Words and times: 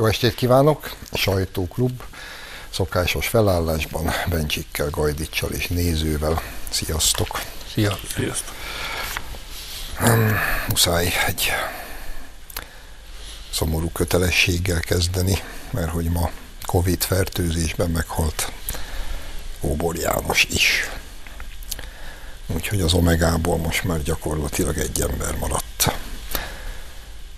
Jó 0.00 0.06
estét 0.06 0.34
kívánok! 0.34 0.96
Sajtóklub 1.12 2.02
szokásos 2.70 3.28
felállásban 3.28 4.10
Bencsikkel, 4.28 4.90
Gajdicsal 4.90 5.50
és 5.50 5.66
nézővel. 5.66 6.42
Sziasztok! 6.68 7.40
Szia! 7.72 7.98
Sziasztok! 8.14 8.54
Muszáj 10.68 11.12
egy 11.26 11.48
szomorú 13.52 13.90
kötelességgel 13.90 14.80
kezdeni, 14.80 15.42
mert 15.70 15.90
hogy 15.90 16.10
ma 16.10 16.30
Covid 16.66 17.02
fertőzésben 17.02 17.90
meghalt 17.90 18.52
Óbor 19.60 19.96
János 19.96 20.44
is. 20.44 20.90
Úgyhogy 22.46 22.80
az 22.80 22.92
Omegából 22.92 23.56
most 23.56 23.84
már 23.84 24.02
gyakorlatilag 24.02 24.78
egy 24.78 25.00
ember 25.00 25.36
maradt. 25.36 25.94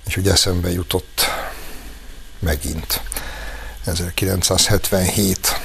És 0.06 0.16
ugye 0.16 0.32
eszembe 0.32 0.70
jutott 0.70 1.41
megint 2.42 3.00
1977 3.84 5.60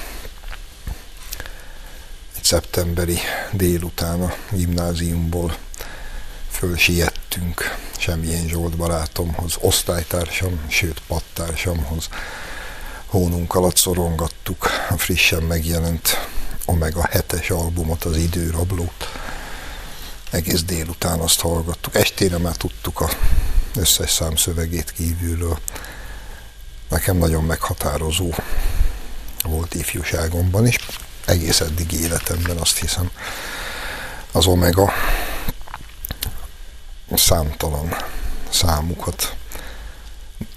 egy 2.35 2.43
szeptemberi 2.43 3.19
délután 3.51 4.21
a 4.21 4.33
gimnáziumból 4.51 5.57
fölsiettünk 6.51 7.77
Semmilyen 7.97 8.47
Zsolt 8.47 8.77
barátomhoz, 8.77 9.55
osztálytársam, 9.59 10.59
sőt 10.67 11.01
pattársamhoz. 11.07 12.09
Hónunk 13.05 13.55
alatt 13.55 13.77
szorongattuk 13.77 14.69
a 14.89 14.97
frissen 14.97 15.43
megjelent 15.43 16.27
Omega 16.65 17.09
7-es 17.11 17.51
albumot, 17.51 18.03
az 18.03 18.17
Időrablót. 18.17 19.11
Egész 20.31 20.63
délután 20.63 21.19
azt 21.19 21.39
hallgattuk. 21.39 21.95
Estére 21.95 22.37
már 22.37 22.55
tudtuk 22.55 22.99
a 22.99 23.09
összes 23.75 24.11
számszövegét 24.11 24.91
kívülről. 24.91 25.59
Nekem 26.89 27.17
nagyon 27.17 27.43
meghatározó 27.43 28.33
volt 29.43 29.73
ifjúságomban 29.73 30.67
is, 30.67 30.77
egész 31.25 31.59
eddig 31.59 31.91
életemben 31.91 32.57
azt 32.57 32.77
hiszem. 32.77 33.11
Az 34.31 34.45
Omega 34.45 34.93
számtalan 37.13 37.95
számukat 38.49 39.35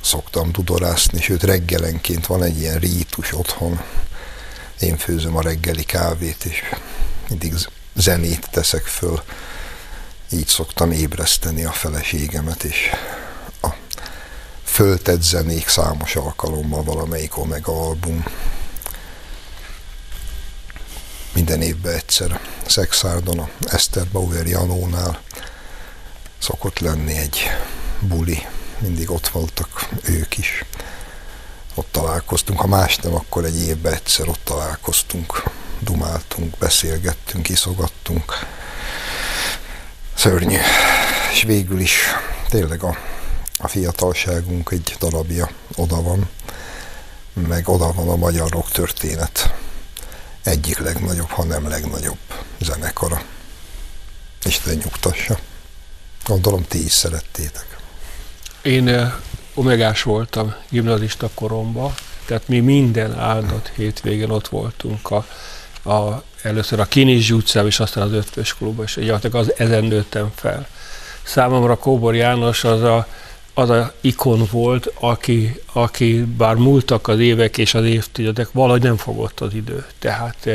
szoktam 0.03 0.53
dudorászni, 0.53 1.21
sőt 1.21 1.43
reggelenként 1.43 2.27
van 2.27 2.43
egy 2.43 2.59
ilyen 2.59 2.79
rítus 2.79 3.33
otthon. 3.33 3.81
Én 4.81 4.97
főzöm 4.97 5.37
a 5.37 5.43
reggeli 5.43 5.85
kávét, 5.85 6.45
és 6.45 6.63
mindig 7.29 7.55
zenét 7.95 8.49
teszek 8.51 8.85
föl. 8.85 9.23
Így 10.31 10.47
szoktam 10.47 10.91
ébreszteni 10.91 11.65
a 11.65 11.73
feleségemet, 11.73 12.63
és 12.63 12.91
föltett 14.71 15.23
zenék 15.23 15.69
számos 15.69 16.17
alkalommal 16.17 16.83
valamelyik 16.83 17.39
Omega 17.39 17.73
album. 17.73 18.25
Minden 21.35 21.63
évben 21.63 21.95
egyszer. 21.95 22.41
Szexárdon, 22.67 23.39
a 23.39 23.49
Eszter 23.61 24.07
Bauer 24.13 24.47
Janónál, 24.47 25.21
szokott 26.39 26.79
lenni 26.79 27.17
egy 27.17 27.51
buli, 28.01 28.47
mindig 28.79 29.11
ott 29.11 29.29
voltak 29.29 29.89
ők 30.03 30.39
is. 30.39 30.65
Ott 31.75 31.89
találkoztunk, 31.91 32.61
ha 32.61 32.67
más 32.67 32.97
nem, 32.97 33.15
akkor 33.15 33.45
egy 33.45 33.61
évben 33.61 33.93
egyszer 33.93 34.29
ott 34.29 34.45
találkoztunk, 34.45 35.43
dumáltunk, 35.79 36.59
beszélgettünk, 36.59 37.49
iszogattunk. 37.49 38.33
Szörnyű. 40.15 40.59
És 41.33 41.43
végül 41.43 41.81
is 41.81 42.03
tényleg 42.49 42.83
a, 42.83 42.97
a 43.61 43.69
fiatalságunk 43.69 44.71
egy 44.71 44.97
darabja 44.99 45.51
oda 45.77 46.03
van, 46.03 46.29
meg 47.49 47.69
oda 47.69 47.93
van 47.93 48.09
a 48.09 48.17
magyar 48.17 48.51
rock 48.51 48.71
történet 48.71 49.55
egyik 50.43 50.79
legnagyobb, 50.79 51.29
ha 51.29 51.45
nem 51.45 51.69
legnagyobb 51.69 52.19
zenekara. 52.61 53.23
Isten 54.45 54.77
nyugtassa. 54.77 55.39
Gondolom 56.25 56.65
ti 56.69 56.85
is 56.85 56.93
szerettétek. 56.93 57.67
Én 58.63 59.13
omegás 59.55 60.03
voltam 60.03 60.55
gimnazista 60.69 61.31
koromban, 61.35 61.95
tehát 62.27 62.49
mi 62.49 62.61
minden 62.61 63.19
áldott 63.19 63.69
hétvégen 63.69 64.31
ott 64.31 64.49
voltunk 64.49 65.11
a, 65.11 65.27
a, 65.91 66.23
először 66.43 66.81
a 66.81 66.85
Kinizsi 66.85 67.33
utcában, 67.33 67.69
és 67.69 67.81
aztán 67.81 68.03
az 68.03 68.13
Ötvös 68.13 68.55
klubban, 68.55 68.85
és 68.85 68.95
gyakorlatilag 68.95 69.35
az 69.37 69.53
ezen 69.57 69.85
nőttem 69.85 70.33
fel. 70.35 70.69
Számomra 71.23 71.77
Kóbor 71.77 72.15
János 72.15 72.65
az 72.65 72.83
a, 72.83 73.07
az 73.61 73.71
a 73.71 73.93
ikon 74.01 74.49
volt, 74.51 74.93
aki, 75.01 75.61
aki 75.73 76.25
bár 76.37 76.55
múltak 76.55 77.09
az 77.09 77.19
évek 77.19 77.59
és 77.59 77.75
az 77.75 77.85
évtizedek, 77.85 78.49
valahogy 78.53 78.83
nem 78.83 78.97
fogott 78.97 79.41
az 79.41 79.55
idő. 79.55 79.85
Tehát 79.99 80.49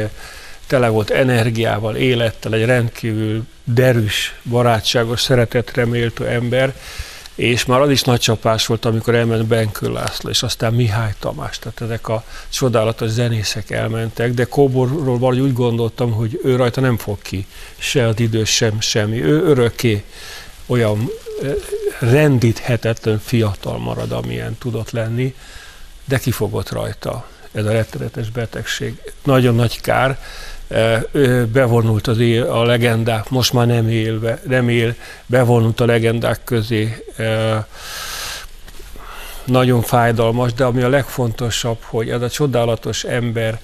tele 0.67 0.87
volt 0.87 1.09
energiával, 1.09 1.95
élettel, 1.95 2.53
egy 2.53 2.65
rendkívül 2.65 3.45
derűs, 3.63 4.35
barátságos, 4.43 5.21
szeretetre 5.21 5.85
méltó 5.85 6.23
ember, 6.23 6.75
és 7.35 7.65
már 7.65 7.81
az 7.81 7.89
is 7.89 8.01
nagy 8.01 8.19
csapás 8.19 8.65
volt, 8.65 8.85
amikor 8.85 9.15
elment 9.15 9.45
Benkő 9.45 9.91
László, 9.91 10.29
és 10.29 10.43
aztán 10.43 10.73
Mihály 10.73 11.13
Tamás, 11.19 11.59
tehát 11.59 11.81
ezek 11.81 12.07
a 12.07 12.23
csodálatos 12.49 13.09
zenészek 13.09 13.71
elmentek, 13.71 14.33
de 14.33 14.45
Kóborról 14.45 15.17
valahogy 15.17 15.39
úgy 15.39 15.53
gondoltam, 15.53 16.11
hogy 16.11 16.39
ő 16.43 16.55
rajta 16.55 16.81
nem 16.81 16.97
fog 16.97 17.21
ki 17.21 17.45
se 17.77 18.07
az 18.07 18.19
idő, 18.19 18.43
sem 18.43 18.79
semmi. 18.79 19.23
Ő 19.23 19.43
örökké 19.43 20.03
olyan 20.65 21.09
rendíthetetlen 21.99 23.19
fiatal 23.19 23.77
marad, 23.77 24.11
amilyen 24.11 24.57
tudott 24.57 24.91
lenni, 24.91 25.35
de 26.05 26.17
kifogott 26.17 26.71
rajta 26.71 27.27
ez 27.51 27.65
a 27.65 27.71
rettenetes 27.71 28.29
betegség. 28.29 29.01
Nagyon 29.23 29.55
nagy 29.55 29.81
kár, 29.81 30.19
bevonult 31.51 32.07
az 32.07 32.19
él, 32.19 32.43
a 32.43 32.63
legendák, 32.63 33.29
most 33.29 33.53
már 33.53 33.67
nem 33.67 33.89
élve, 33.89 34.41
nem 34.47 34.69
él, 34.69 34.95
bevonult 35.25 35.79
a 35.79 35.85
legendák 35.85 36.43
közé. 36.43 37.05
Nagyon 39.43 39.81
fájdalmas, 39.81 40.53
de 40.53 40.63
ami 40.63 40.81
a 40.81 40.89
legfontosabb, 40.89 41.77
hogy 41.81 42.09
ez 42.09 42.21
a 42.21 42.29
csodálatos 42.29 43.03
ember 43.03 43.59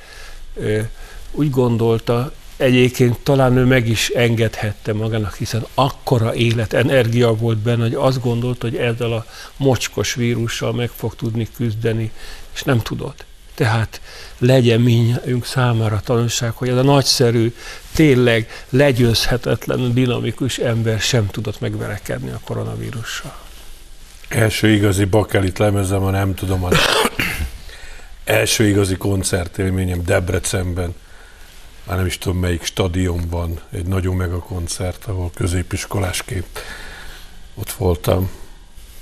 úgy 1.31 1.49
gondolta, 1.49 2.31
egyébként 2.61 3.19
talán 3.19 3.57
ő 3.57 3.65
meg 3.65 3.87
is 3.87 4.09
engedhette 4.09 4.93
magának, 4.93 5.35
hiszen 5.35 5.65
akkora 5.73 6.35
élet, 6.35 6.73
energia 6.73 7.35
volt 7.35 7.57
benne, 7.57 7.81
hogy 7.81 7.93
azt 7.93 8.21
gondolt, 8.21 8.61
hogy 8.61 8.75
ezzel 8.75 9.13
a 9.13 9.25
mocskos 9.57 10.13
vírussal 10.13 10.73
meg 10.73 10.89
fog 10.95 11.15
tudni 11.15 11.47
küzdeni, 11.55 12.11
és 12.53 12.63
nem 12.63 12.79
tudott. 12.79 13.25
Tehát 13.55 14.01
legyen 14.37 14.81
minnyájunk 14.81 15.45
számára 15.45 16.01
tanulság, 16.03 16.51
hogy 16.53 16.69
ez 16.69 16.77
a 16.77 16.83
nagyszerű, 16.83 17.55
tényleg 17.93 18.47
legyőzhetetlen, 18.69 19.93
dinamikus 19.93 20.57
ember 20.57 20.99
sem 20.99 21.27
tudott 21.27 21.59
megverekedni 21.59 22.29
a 22.29 22.39
koronavírussal. 22.43 23.35
Első 24.27 24.69
igazi 24.69 25.05
bakelit 25.05 25.57
lemezem, 25.57 26.01
ha 26.01 26.09
nem 26.09 26.35
tudom, 26.35 26.63
az 26.63 26.77
első 28.23 28.67
igazi 28.67 28.95
koncertélményem 28.95 30.03
Debrecenben, 30.05 30.95
már 31.91 31.99
nem 31.99 32.09
is 32.09 32.17
tudom 32.17 32.39
melyik 32.39 32.63
stadionban, 32.63 33.61
egy 33.71 33.85
nagyon 33.85 34.15
mega 34.15 34.39
koncert, 34.39 35.05
ahol 35.05 35.31
középiskolásként 35.33 36.59
ott 37.53 37.71
voltam, 37.71 38.29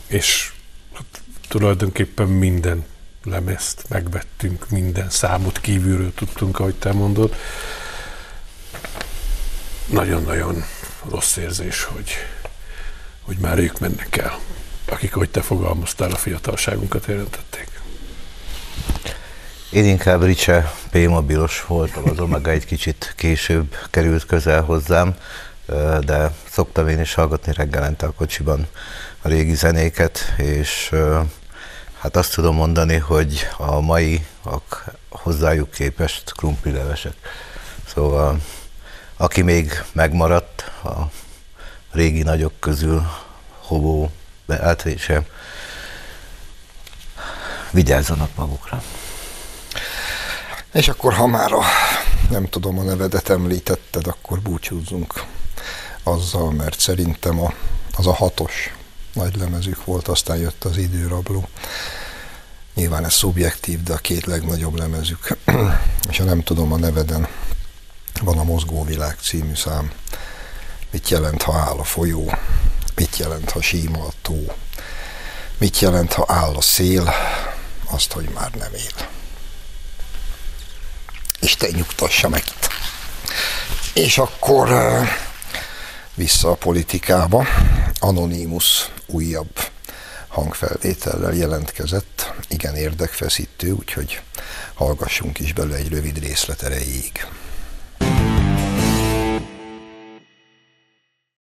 és 0.07 0.53
hát, 0.93 1.21
tulajdonképpen 1.47 2.27
minden 2.27 2.85
lemezt 3.23 3.85
megvettünk, 3.89 4.69
minden 4.69 5.09
számot 5.09 5.59
kívülről 5.59 6.13
tudtunk, 6.13 6.59
ahogy 6.59 6.75
te 6.75 6.93
mondod. 6.93 7.35
Nagyon-nagyon 9.85 10.63
rossz 11.09 11.37
érzés, 11.37 11.83
hogy, 11.83 12.11
hogy 13.21 13.37
már 13.37 13.57
ők 13.57 13.79
mennek 13.79 14.17
el, 14.17 14.39
akik, 14.85 15.13
hogy 15.13 15.29
te 15.29 15.41
fogalmaztál, 15.41 16.11
a 16.11 16.17
fiatalságunkat 16.17 17.05
jelentették. 17.05 17.67
Én 19.71 19.85
inkább 19.85 20.23
Ricse 20.23 20.71
P-mobilos 20.91 21.65
voltam, 21.65 22.03
az 22.09 22.19
Omega 22.19 22.49
egy 22.49 22.65
kicsit 22.65 23.13
később 23.15 23.75
került 23.89 24.25
közel 24.25 24.61
hozzám, 24.61 25.15
de 26.05 26.31
szoktam 26.49 26.87
én 26.87 26.99
is 26.99 27.13
hallgatni 27.13 27.53
reggelente 27.53 28.05
a 28.05 28.11
kocsiban 28.11 28.67
a 29.21 29.27
régi 29.27 29.55
zenéket, 29.55 30.33
és 30.37 30.91
Hát 31.99 32.15
azt 32.15 32.33
tudom 32.33 32.55
mondani, 32.55 32.97
hogy 32.97 33.47
a 33.57 33.79
mai 33.79 34.25
hozzájuk 35.09 35.71
képest 35.71 36.31
krumplilevesek. 36.31 37.13
Szóval 37.93 38.39
aki 39.17 39.41
még 39.41 39.83
megmaradt 39.91 40.71
a 40.83 41.11
régi 41.91 42.23
nagyok 42.23 42.59
közül, 42.59 43.07
Hobó, 43.59 44.11
Beátrése, 44.45 45.25
vigyázzanak 47.71 48.35
magukra. 48.35 48.83
És 50.73 50.87
akkor, 50.87 51.13
ha 51.13 51.27
már 51.27 51.51
a, 51.51 51.61
nem 52.29 52.45
tudom, 52.45 52.79
a 52.79 52.83
nevedet 52.83 53.29
említetted, 53.29 54.07
akkor 54.07 54.39
búcsúzzunk 54.39 55.23
azzal, 56.03 56.51
mert 56.51 56.79
szerintem 56.79 57.39
a, 57.39 57.53
az 57.95 58.07
a 58.07 58.13
hatos 58.13 58.73
nagy 59.13 59.35
lemezük 59.35 59.85
volt, 59.85 60.07
aztán 60.07 60.37
jött 60.37 60.63
az 60.63 60.77
időrabló. 60.77 61.47
Nyilván 62.73 63.05
ez 63.05 63.13
szubjektív, 63.13 63.83
de 63.83 63.93
a 63.93 63.97
két 63.97 64.25
legnagyobb 64.25 64.77
lemezük, 64.77 65.37
és 66.09 66.17
ha 66.17 66.23
nem 66.23 66.43
tudom 66.43 66.73
a 66.73 66.77
neveden, 66.77 67.27
van 68.21 68.37
a 68.37 68.43
Mozgóvilág 68.43 69.17
című 69.21 69.55
szám. 69.55 69.91
Mit 70.91 71.09
jelent, 71.09 71.41
ha 71.41 71.53
áll 71.53 71.77
a 71.77 71.83
folyó? 71.83 72.33
Mit 72.95 73.17
jelent, 73.17 73.49
ha 73.49 73.61
síma 73.61 74.03
a 74.03 74.11
tó? 74.21 74.55
Mit 75.57 75.79
jelent, 75.79 76.13
ha 76.13 76.25
áll 76.27 76.55
a 76.55 76.61
szél? 76.61 77.13
Azt, 77.85 78.11
hogy 78.11 78.29
már 78.33 78.51
nem 78.51 78.73
él. 78.73 79.18
Isten 81.41 81.71
nyugtassa 81.75 82.29
meg 82.29 82.43
itt. 82.47 82.67
És 83.93 84.17
akkor 84.17 84.69
vissza 86.15 86.49
a 86.49 86.55
politikába. 86.55 87.45
Anonymous 87.99 88.89
újabb 89.05 89.59
hangfelvétellel 90.27 91.33
jelentkezett, 91.33 92.33
igen 92.49 92.75
érdekfeszítő, 92.75 93.71
úgyhogy 93.71 94.21
hallgassunk 94.73 95.39
is 95.39 95.53
belőle 95.53 95.75
egy 95.75 95.89
rövid 95.89 96.19
részlet 96.19 96.61
erejéig. 96.61 97.25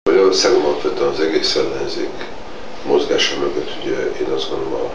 Magyarországon 0.05 0.64
alapvetően 0.64 1.12
az 1.12 1.20
egész 1.20 1.55
ellenzék 1.55 2.12
mozgása 2.87 3.38
mögött 3.38 3.85
ugye 3.85 3.96
én 3.96 4.32
azt 4.35 4.50
gondolom 4.50 4.81
a 4.81 4.94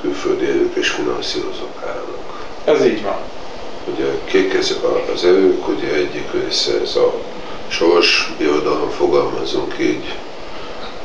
külföldi 0.00 0.44
erők 0.44 0.76
és 0.76 0.88
finanszírozók 0.88 1.82
állnak. 1.86 2.54
Ez 2.64 2.84
így 2.84 3.02
van. 3.02 3.39
Ugye 3.84 4.04
kik 4.24 4.54
ezek 4.54 4.78
az 5.14 5.24
erők, 5.24 5.68
ugye 5.68 5.94
egyik 5.94 6.32
része 6.32 6.80
ez 6.80 6.96
a 6.96 7.14
sors 7.68 8.32
birodalom, 8.38 8.90
fogalmazunk 8.90 9.74
így, 9.80 10.14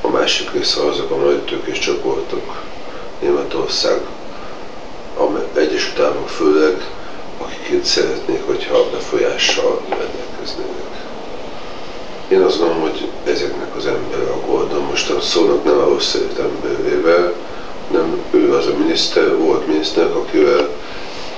a 0.02 0.08
másik 0.08 0.52
része 0.52 0.82
azok 0.82 1.12
a 1.12 1.16
nagy 1.16 1.40
tőkés 1.40 1.80
csoportok, 1.80 2.64
Németország, 3.22 4.02
Egyesült 5.56 6.00
Államok 6.00 6.30
főleg, 6.30 6.88
akik 7.38 7.70
itt 7.70 7.84
szeretnék, 7.84 8.46
hogyha 8.46 8.90
befolyással 8.92 9.82
rendelkeznének. 9.90 11.06
Én 12.28 12.42
azt 12.42 12.58
gondolom, 12.60 12.82
hogy 12.82 13.08
ezeknek 13.26 13.76
az 13.76 13.86
emberek 13.86 14.30
a 14.30 14.46
Gordon 14.46 14.84
most 14.84 15.10
a 15.10 15.22
szónak 15.22 15.64
nem 15.64 15.78
a 15.78 15.88
rossz 15.88 16.16
emberével, 16.40 17.34
nem 17.92 18.24
ő 18.32 18.54
az 18.54 18.66
a 18.68 18.78
miniszter, 18.78 19.38
volt 19.38 19.68
miniszter, 19.68 20.12
akivel, 20.12 20.70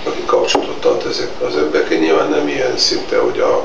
aki 0.04 0.24
kapcsolatot 0.26 0.80
tart 0.82 1.06
ezek 1.06 1.30
az 1.48 1.58
emberek, 1.58 2.00
nyilván 2.00 2.30
nem 2.30 2.48
ilyen 2.48 2.78
szinte, 2.78 3.18
hogy 3.18 3.40
a, 3.40 3.64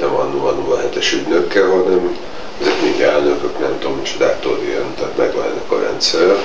nem 0.00 0.14
a 0.14 0.54
07-es 0.76 1.12
ügynökkel, 1.12 1.68
hanem 1.68 2.18
ezek 2.60 2.82
még 2.82 3.00
elnökök, 3.00 3.58
nem 3.58 3.78
tudom, 3.78 4.02
csodától 4.02 4.58
ilyen, 4.62 4.94
tehát 4.98 5.16
megvan 5.16 5.44
ennek 5.44 5.70
a 5.70 5.80
rendszer. 5.80 6.36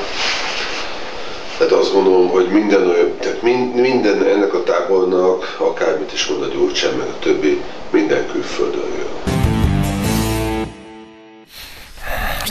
Tehát 1.58 1.74
azt 1.74 1.94
gondolom, 1.94 2.30
hogy 2.30 2.50
minden, 2.50 2.88
olyan, 2.88 3.18
tehát 3.20 3.42
minden 3.74 4.24
ennek 4.24 4.54
a 4.54 4.64
tábornak, 4.64 5.56
akármit 5.60 6.14
is 6.14 6.28
mond 6.28 6.44
a 6.44 6.48
Gyurcsán, 6.48 6.94
meg 6.94 7.08
a 7.08 7.20
többi, 7.20 7.62
minden 7.90 8.28
külföldön 8.32 8.92
jön. 8.98 9.38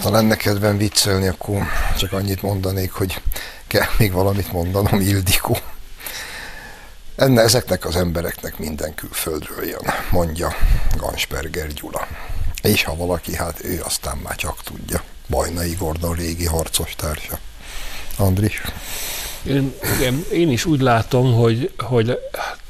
Ha 0.03 0.11
lenne 0.11 0.37
kedvem 0.37 0.76
viccelni, 0.76 1.29
akkor 1.29 1.56
csak 1.99 2.12
annyit 2.12 2.43
mondanék, 2.43 2.93
hogy 2.93 3.20
kell 3.67 3.87
még 3.99 4.12
valamit 4.12 4.53
mondanom, 4.53 5.00
Ildikó. 5.00 5.56
Enne 7.19 7.43
ezeknek 7.43 7.85
az 7.85 7.97
embereknek 7.97 8.59
minden 8.59 8.94
külföldről 8.94 9.65
jön, 9.65 9.82
mondja 10.11 10.49
Gansperger 10.97 11.67
Gyula. 11.73 12.06
És 12.62 12.85
ha 12.85 12.97
valaki, 12.97 13.37
hát 13.37 13.65
ő 13.65 13.81
aztán 13.85 14.17
már 14.17 14.37
csak 14.37 14.62
tudja. 14.62 15.03
Bajnai 15.29 15.75
Gordon 15.79 16.15
régi 16.15 16.47
harcos 16.47 16.94
társa. 16.97 17.38
Andris? 18.17 18.62
Én, 19.43 19.75
igen, 19.99 20.25
én 20.32 20.50
is 20.50 20.65
úgy 20.65 20.81
látom, 20.81 21.35
hogy, 21.35 21.70
hogy 21.79 22.19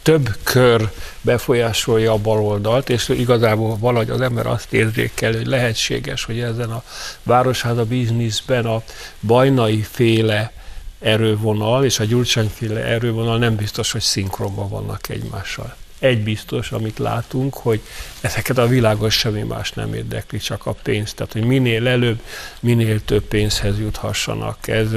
több 0.02 0.36
kör 0.42 0.90
befolyásolja 1.20 2.12
a 2.12 2.18
baloldalt, 2.18 2.88
és 2.88 3.08
igazából 3.08 3.76
valahogy 3.78 4.10
az 4.10 4.20
ember 4.20 4.46
azt 4.46 4.72
érzékel, 4.72 5.32
hogy 5.32 5.46
lehetséges, 5.46 6.24
hogy 6.24 6.40
ezen 6.40 6.70
a 6.70 6.82
városháza 7.22 7.84
bizniszben 7.84 8.66
a 8.66 8.82
bajnai 9.20 9.86
féle 9.90 10.52
erővonal 11.00 11.84
és 11.84 11.98
a 11.98 12.04
gyurcsányféle 12.04 12.80
erővonal 12.80 13.38
nem 13.38 13.56
biztos, 13.56 13.92
hogy 13.92 14.00
szinkronban 14.00 14.68
vannak 14.68 15.08
egymással 15.08 15.76
egy 15.98 16.22
biztos, 16.22 16.72
amit 16.72 16.98
látunk, 16.98 17.54
hogy 17.54 17.80
ezeket 18.20 18.58
a 18.58 18.66
világos 18.66 19.14
semmi 19.14 19.42
más 19.42 19.72
nem 19.72 19.94
érdekli, 19.94 20.38
csak 20.38 20.66
a 20.66 20.74
pénz. 20.82 21.14
Tehát, 21.14 21.32
hogy 21.32 21.44
minél 21.44 21.88
előbb, 21.88 22.20
minél 22.60 23.04
több 23.04 23.22
pénzhez 23.22 23.78
juthassanak. 23.78 24.68
Ez, 24.68 24.92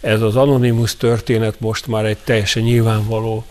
ez 0.00 0.20
az 0.20 0.36
anonimus 0.36 0.96
történet 0.96 1.60
most 1.60 1.86
már 1.86 2.04
egy 2.04 2.18
teljesen 2.24 2.62
nyilvánvaló 2.62 3.44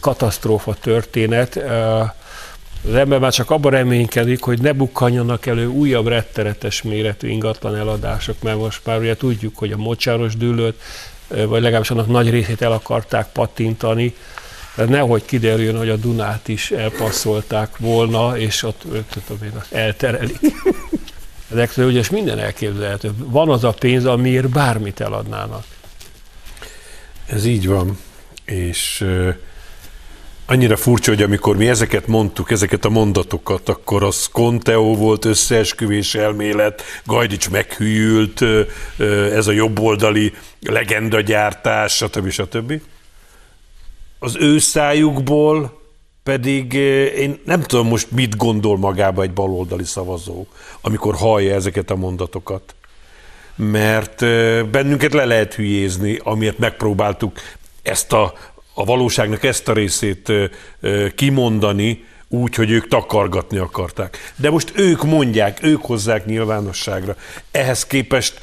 katasztrófa 0.00 0.74
történet. 0.74 1.60
Az 2.88 2.94
ember 2.94 3.18
már 3.18 3.32
csak 3.32 3.50
abban 3.50 3.70
reménykedik, 3.70 4.42
hogy 4.42 4.60
ne 4.60 4.72
bukkanjanak 4.72 5.46
elő 5.46 5.66
újabb 5.66 6.06
retteretes 6.06 6.82
méretű 6.82 7.28
ingatlan 7.28 7.76
eladások, 7.76 8.42
mert 8.42 8.58
most 8.58 8.80
már 8.84 8.98
ugye 8.98 9.16
tudjuk, 9.16 9.56
hogy 9.56 9.72
a 9.72 9.76
mocsáros 9.76 10.36
dűlőt, 10.36 10.80
vagy 11.28 11.62
legalábbis 11.62 11.90
annak 11.90 12.06
nagy 12.06 12.30
részét 12.30 12.62
el 12.62 12.72
akarták 12.72 13.32
patintani, 13.32 14.14
de 14.76 14.84
nehogy 14.84 15.24
kiderüljön, 15.24 15.76
hogy 15.76 15.88
a 15.88 15.96
Dunát 15.96 16.48
is 16.48 16.70
elpasszolták 16.70 17.76
volna, 17.78 18.38
és 18.38 18.62
ott 18.62 18.82
tudom 19.26 19.42
én, 19.42 19.52
elterelik. 19.70 20.40
Ezekről 21.52 21.86
ugye 21.86 22.02
minden 22.10 22.38
elképzelhető. 22.38 23.10
Van 23.16 23.48
az 23.48 23.64
a 23.64 23.72
pénz, 23.72 24.04
amiért 24.04 24.48
bármit 24.48 25.00
eladnának. 25.00 25.64
Ez 27.26 27.44
így 27.44 27.66
van, 27.66 27.98
és 28.44 29.04
annyira 30.46 30.76
furcsa, 30.76 31.10
hogy 31.10 31.22
amikor 31.22 31.56
mi 31.56 31.68
ezeket 31.68 32.06
mondtuk, 32.06 32.50
ezeket 32.50 32.84
a 32.84 32.90
mondatokat, 32.90 33.68
akkor 33.68 34.02
az 34.02 34.28
Conteo 34.32 34.94
volt, 34.94 35.24
összeesküvés 35.24 36.14
elmélet, 36.14 36.82
Gajdics 37.04 37.50
meghűült, 37.50 38.40
uh, 38.40 38.66
ez 39.32 39.46
a 39.46 39.52
jobboldali 39.52 40.32
legendagyártás, 40.60 41.92
stb. 41.96 42.30
stb 42.30 42.80
az 44.24 44.36
ő 44.36 44.58
szájukból 44.58 45.80
pedig 46.22 46.72
én 47.16 47.40
nem 47.44 47.60
tudom 47.60 47.88
most 47.88 48.10
mit 48.10 48.36
gondol 48.36 48.78
magába 48.78 49.22
egy 49.22 49.32
baloldali 49.32 49.84
szavazó, 49.84 50.46
amikor 50.80 51.14
hallja 51.14 51.54
ezeket 51.54 51.90
a 51.90 51.96
mondatokat. 51.96 52.74
Mert 53.56 54.20
bennünket 54.70 55.12
le 55.12 55.24
lehet 55.24 55.54
hülyézni, 55.54 56.18
amiért 56.22 56.58
megpróbáltuk 56.58 57.38
ezt 57.82 58.12
a, 58.12 58.34
a 58.74 58.84
valóságnak 58.84 59.44
ezt 59.44 59.68
a 59.68 59.72
részét 59.72 60.32
kimondani, 61.14 62.04
úgy, 62.28 62.54
hogy 62.54 62.70
ők 62.70 62.88
takargatni 62.88 63.58
akarták. 63.58 64.32
De 64.36 64.50
most 64.50 64.72
ők 64.76 65.02
mondják, 65.02 65.62
ők 65.62 65.84
hozzák 65.84 66.26
nyilvánosságra. 66.26 67.16
Ehhez 67.50 67.86
képest 67.86 68.40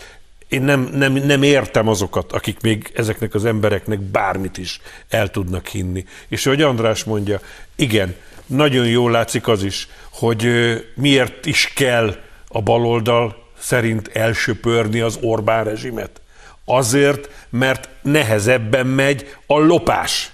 én 0.47 0.61
nem, 0.61 0.89
nem, 0.93 1.13
nem 1.13 1.43
értem 1.43 1.87
azokat, 1.87 2.31
akik 2.31 2.61
még 2.61 2.91
ezeknek 2.95 3.33
az 3.33 3.45
embereknek 3.45 3.99
bármit 3.99 4.57
is 4.57 4.81
el 5.09 5.29
tudnak 5.29 5.67
hinni. 5.67 6.05
És 6.27 6.43
hogy 6.43 6.61
András 6.61 7.03
mondja, 7.03 7.39
igen, 7.75 8.15
nagyon 8.45 8.87
jól 8.87 9.11
látszik 9.11 9.47
az 9.47 9.63
is, 9.63 9.87
hogy 10.09 10.47
miért 10.95 11.45
is 11.45 11.73
kell 11.75 12.15
a 12.47 12.61
baloldal 12.61 13.49
szerint 13.59 14.07
elsöpörni 14.07 14.99
az 14.99 15.17
Orbán 15.21 15.63
rezsimet. 15.63 16.21
Azért, 16.65 17.29
mert 17.49 17.89
nehezebben 18.01 18.87
megy 18.87 19.35
a 19.45 19.59
lopás. 19.59 20.31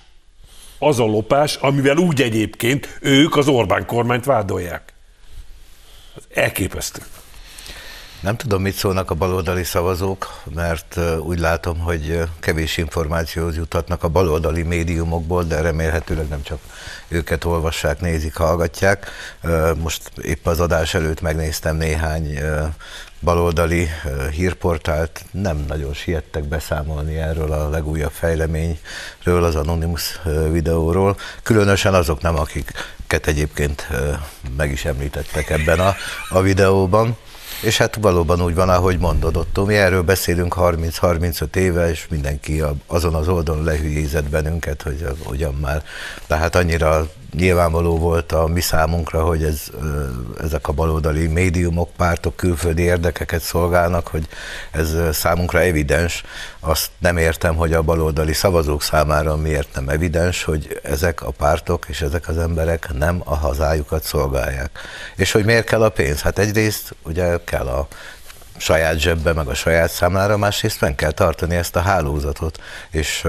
Az 0.80 1.00
a 1.00 1.06
lopás, 1.06 1.56
amivel 1.56 1.98
úgy 1.98 2.22
egyébként 2.22 2.98
ők 3.02 3.36
az 3.36 3.48
Orbán 3.48 3.86
kormányt 3.86 4.26
vádolják. 4.26 4.94
Ez 6.18 6.24
elképesztő. 6.34 7.02
Nem 8.20 8.36
tudom, 8.36 8.62
mit 8.62 8.76
szólnak 8.76 9.12
a 9.12 9.16
baloldali 9.16 9.64
szavazók, 9.64 10.42
mert 10.56 11.00
úgy 11.20 11.40
látom, 11.40 11.80
hogy 11.80 12.24
kevés 12.40 12.78
információhoz 12.78 13.56
juthatnak 13.56 14.04
a 14.04 14.08
baloldali 14.08 14.64
médiumokból, 14.64 15.44
de 15.44 15.62
remélhetőleg 15.62 16.28
nem 16.28 16.44
csak 16.44 16.60
őket 17.08 17.44
olvassák, 17.44 18.02
nézik, 18.02 18.36
hallgatják. 18.36 19.10
Most 19.78 20.12
épp 20.22 20.48
az 20.48 20.60
adás 20.60 20.94
előtt 20.94 21.22
megnéztem 21.22 21.76
néhány 21.76 22.40
baloldali 23.20 23.88
hírportált, 24.32 25.26
nem 25.32 25.66
nagyon 25.68 25.94
siettek 25.94 26.44
beszámolni 26.44 27.18
erről 27.18 27.52
a 27.52 27.70
legújabb 27.70 28.12
fejleményről, 28.12 29.44
az 29.44 29.56
Anonymous 29.56 30.20
videóról, 30.52 31.18
különösen 31.44 31.94
azok 31.94 32.22
nem, 32.22 32.38
akiket 32.40 33.28
egyébként 33.28 33.88
meg 34.58 34.72
is 34.72 34.86
említettek 34.86 35.50
ebben 35.50 35.80
a, 35.80 35.96
a 36.30 36.42
videóban. 36.42 37.18
És 37.62 37.78
hát 37.78 37.96
valóban 37.96 38.42
úgy 38.42 38.56
van, 38.56 38.70
ahogy 38.70 39.00
mondod, 39.00 39.38
Otto, 39.38 39.66
mi 39.66 39.76
erről 39.76 40.02
beszélünk 40.02 40.56
30-35 40.58 41.56
éve, 41.56 41.90
és 41.90 42.08
mindenki 42.10 42.64
azon 42.88 43.14
az 43.14 43.28
oldalon 43.28 43.64
lehülyézett 43.64 44.30
bennünket, 44.30 44.82
hogy 44.82 45.06
hogyan 45.24 45.54
már. 45.54 45.84
Tehát 46.28 46.56
annyira 46.56 47.08
nyilvánvaló 47.34 47.98
volt 47.98 48.32
a 48.32 48.48
mi 48.48 48.62
számunkra, 48.62 49.24
hogy 49.26 49.44
ez, 49.44 49.64
ezek 50.42 50.68
a 50.68 50.72
baloldali 50.72 51.28
médiumok, 51.28 51.90
pártok 51.98 52.36
külföldi 52.36 52.82
érdekeket 52.82 53.42
szolgálnak, 53.42 54.08
hogy 54.08 54.28
ez 54.72 54.96
számunkra 55.12 55.60
evidens. 55.60 56.24
Azt 56.60 56.90
nem 56.98 57.18
értem, 57.18 57.56
hogy 57.56 57.74
a 57.74 57.82
baloldali 57.82 58.34
szavazók 58.34 58.82
számára 58.82 59.36
miért 59.36 59.74
nem 59.74 59.90
evidens, 59.90 60.44
hogy 60.44 60.80
ezek 60.84 61.22
a 61.22 61.32
pártok 61.32 61.86
és 61.88 62.02
ezek 62.02 62.28
az 62.28 62.38
emberek 62.38 62.90
nem 62.94 63.22
a 63.24 63.36
hazájukat 63.36 64.04
szolgálják. 64.04 64.80
És 65.16 65.32
hogy 65.32 65.46
miért 65.46 65.66
kell 65.66 65.84
a 65.84 65.90
pénz? 65.90 66.22
Hát 66.22 66.40
egyrészt 66.40 66.96
ugye 67.04 67.38
kell 67.44 67.68
a 67.68 67.88
saját 68.58 69.00
zsebbe, 69.00 69.34
meg 69.34 69.48
a 69.48 69.54
saját 69.54 69.92
számlára, 69.92 70.38
másrészt 70.38 70.82
meg 70.82 70.96
kell 70.96 71.12
tartani 71.12 71.56
ezt 71.56 71.76
a 71.76 71.82
hálózatot. 71.82 72.60
És 72.90 73.28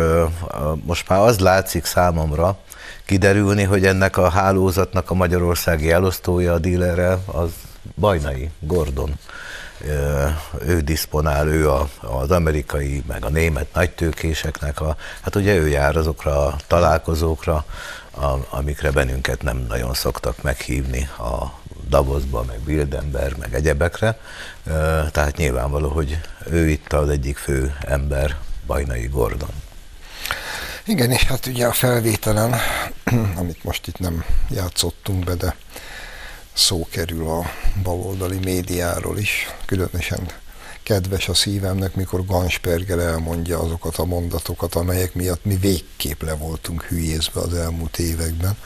most 0.85 1.09
már 1.09 1.21
az 1.21 1.39
látszik 1.39 1.85
számomra, 1.85 2.59
kiderülni, 3.05 3.63
hogy 3.63 3.87
ennek 3.87 4.17
a 4.17 4.29
hálózatnak 4.29 5.11
a 5.11 5.15
magyarországi 5.15 5.91
elosztója, 5.91 6.53
a 6.53 6.59
dílere, 6.59 7.19
az 7.27 7.51
Bajnai 7.97 8.51
Gordon. 8.61 9.19
Ő 10.67 10.81
diszponál, 10.81 11.49
ő 11.49 11.71
a, 11.71 11.89
az 12.01 12.31
amerikai, 12.31 13.03
meg 13.07 13.25
a 13.25 13.29
német 13.29 13.75
nagytőkéseknek, 13.75 14.81
a, 14.81 14.97
hát 15.21 15.37
ugye 15.37 15.55
ő 15.55 15.69
jár 15.69 15.97
azokra 15.97 16.47
a 16.47 16.57
találkozókra, 16.67 17.65
amikre 18.51 18.91
bennünket 18.91 19.43
nem 19.43 19.65
nagyon 19.69 19.95
szoktak 19.95 20.43
meghívni 20.43 21.09
a 21.19 21.53
Davosba, 21.89 22.43
meg 22.43 22.59
Bildenberg, 22.61 23.37
meg 23.39 23.55
egyebekre. 23.55 24.19
Tehát 25.13 25.37
nyilvánvaló, 25.37 25.89
hogy 25.89 26.21
ő 26.51 26.69
itt 26.69 26.93
az 26.93 27.09
egyik 27.09 27.37
fő 27.37 27.77
ember, 27.81 28.37
Bajnai 28.67 29.07
Gordon. 29.07 29.53
Igen, 30.85 31.11
és 31.11 31.23
hát 31.23 31.47
ugye 31.47 31.67
a 31.67 31.73
felvételen, 31.73 32.55
amit 33.41 33.65
most 33.65 33.87
itt 33.87 33.99
nem 33.99 34.25
játszottunk 34.51 35.25
be, 35.25 35.35
de 35.35 35.57
szó 36.53 36.87
kerül 36.91 37.29
a 37.29 37.51
baloldali 37.83 38.39
médiáról 38.39 39.19
is, 39.19 39.47
különösen 39.67 40.29
kedves 40.83 41.29
a 41.29 41.35
szívemnek, 41.35 41.95
mikor 41.95 42.25
Gansperger 42.25 42.99
elmondja 42.99 43.59
azokat 43.59 43.97
a 43.97 44.05
mondatokat, 44.05 44.75
amelyek 44.75 45.15
miatt 45.15 45.45
mi 45.45 45.57
végképp 45.57 46.23
le 46.23 46.35
voltunk 46.35 46.83
hülyézve 46.83 47.41
az 47.41 47.55
elmúlt 47.55 47.99
években, 47.99 48.57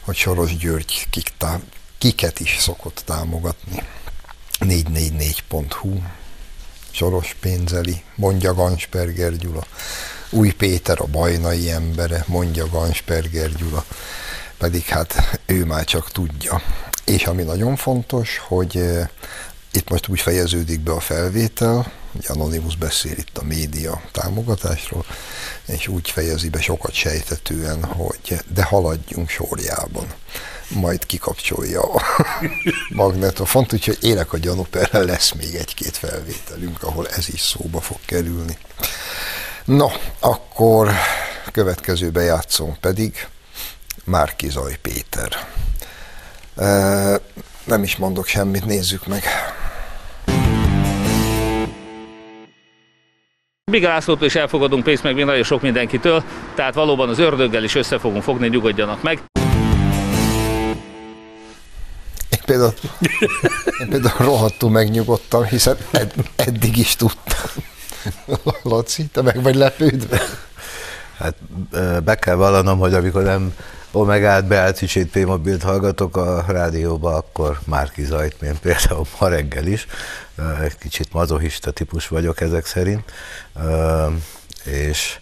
hogy 0.00 0.16
Soros 0.16 0.56
György 0.56 1.06
kik 1.10 1.32
tá- 1.38 1.62
kiket 2.04 2.40
is 2.40 2.56
szokott 2.58 3.02
támogatni. 3.06 3.82
444.hu 4.60 6.00
Soros 6.90 7.36
pénzeli, 7.40 8.02
mondja 8.14 8.54
Gansperger 8.54 9.36
Gyula. 9.36 9.64
Új 10.30 10.50
Péter 10.50 11.00
a 11.00 11.06
bajnai 11.06 11.70
embere, 11.70 12.24
mondja 12.26 12.68
Gansperger 12.68 13.52
Gyula, 13.52 13.84
pedig 14.58 14.84
hát 14.84 15.40
ő 15.46 15.64
már 15.64 15.84
csak 15.84 16.10
tudja. 16.10 16.62
És 17.04 17.26
ami 17.26 17.42
nagyon 17.42 17.76
fontos, 17.76 18.38
hogy 18.38 18.76
eh, 18.76 19.08
itt 19.72 19.90
most 19.90 20.08
úgy 20.08 20.20
fejeződik 20.20 20.80
be 20.80 20.92
a 20.92 21.00
felvétel, 21.00 21.92
hogy 22.14 22.24
Anonymous 22.28 22.76
beszél 22.76 23.16
itt 23.16 23.38
a 23.38 23.44
média 23.44 24.02
támogatásról, 24.12 25.04
és 25.66 25.88
úgy 25.88 26.10
fejezi 26.10 26.48
be 26.48 26.60
sokat 26.60 26.92
sejtetően, 26.92 27.84
hogy 27.84 28.40
de 28.54 28.62
haladjunk 28.62 29.28
sorjában. 29.28 30.06
Majd 30.68 31.06
kikapcsolja 31.06 31.82
a 31.82 32.02
magnetofont, 33.02 33.72
úgyhogy 33.72 33.98
élek 34.00 34.32
a 34.32 34.38
gyanúperrel 34.38 35.04
lesz 35.04 35.32
még 35.32 35.54
egy-két 35.54 35.96
felvételünk, 35.96 36.82
ahol 36.82 37.08
ez 37.08 37.28
is 37.28 37.40
szóba 37.40 37.80
fog 37.80 37.98
kerülni. 38.04 38.58
No, 39.64 39.88
akkor 40.18 40.90
következő 41.52 42.10
bejátszónk 42.10 42.76
pedig 42.76 43.26
Márki 44.04 44.48
Zaj 44.48 44.78
Péter. 44.82 45.48
Nem 47.64 47.82
is 47.82 47.96
mondok 47.96 48.26
semmit, 48.26 48.64
nézzük 48.64 49.06
meg. 49.06 49.24
Biga 53.74 53.88
Lászlótól 53.88 54.26
is 54.26 54.34
elfogadunk 54.34 54.84
pénzt, 54.84 55.02
meg 55.02 55.14
még 55.14 55.24
nagyon 55.24 55.42
sok 55.42 55.62
mindenkitől, 55.62 56.22
tehát 56.54 56.74
valóban 56.74 57.08
az 57.08 57.18
ördöggel 57.18 57.64
is 57.64 57.74
össze 57.74 57.98
fogunk 57.98 58.22
fogni, 58.22 58.48
nyugodjanak 58.48 59.02
meg. 59.02 59.22
Én 62.30 62.38
például, 62.44 62.72
én 63.80 63.88
például 63.88 64.14
rohadtul 64.18 64.70
megnyugodtam, 64.70 65.44
hiszen 65.44 65.76
ed, 65.90 66.12
eddig 66.36 66.76
is 66.76 66.96
tudtam. 66.96 67.50
Laci, 68.62 69.06
te 69.06 69.22
meg 69.22 69.42
vagy 69.42 69.54
lepődve? 69.54 70.22
Hát 71.18 71.34
be 72.04 72.14
kell 72.14 72.34
vallanom, 72.34 72.78
hogy 72.78 72.94
amikor 72.94 73.22
nem 73.22 73.54
Omegát, 73.94 74.46
Beátsisét, 74.46 75.10
P-mobilt 75.10 75.62
hallgatok 75.62 76.16
a 76.16 76.44
rádióba, 76.48 77.14
akkor 77.16 77.60
Márki 77.64 78.04
Zajt, 78.04 78.40
mint 78.40 78.58
például 78.58 79.06
ma 79.20 79.28
reggel 79.28 79.66
is. 79.66 79.86
Kicsit 80.78 81.12
mazohista 81.12 81.70
típus 81.70 82.08
vagyok 82.08 82.40
ezek 82.40 82.66
szerint. 82.66 83.12
És 84.64 85.18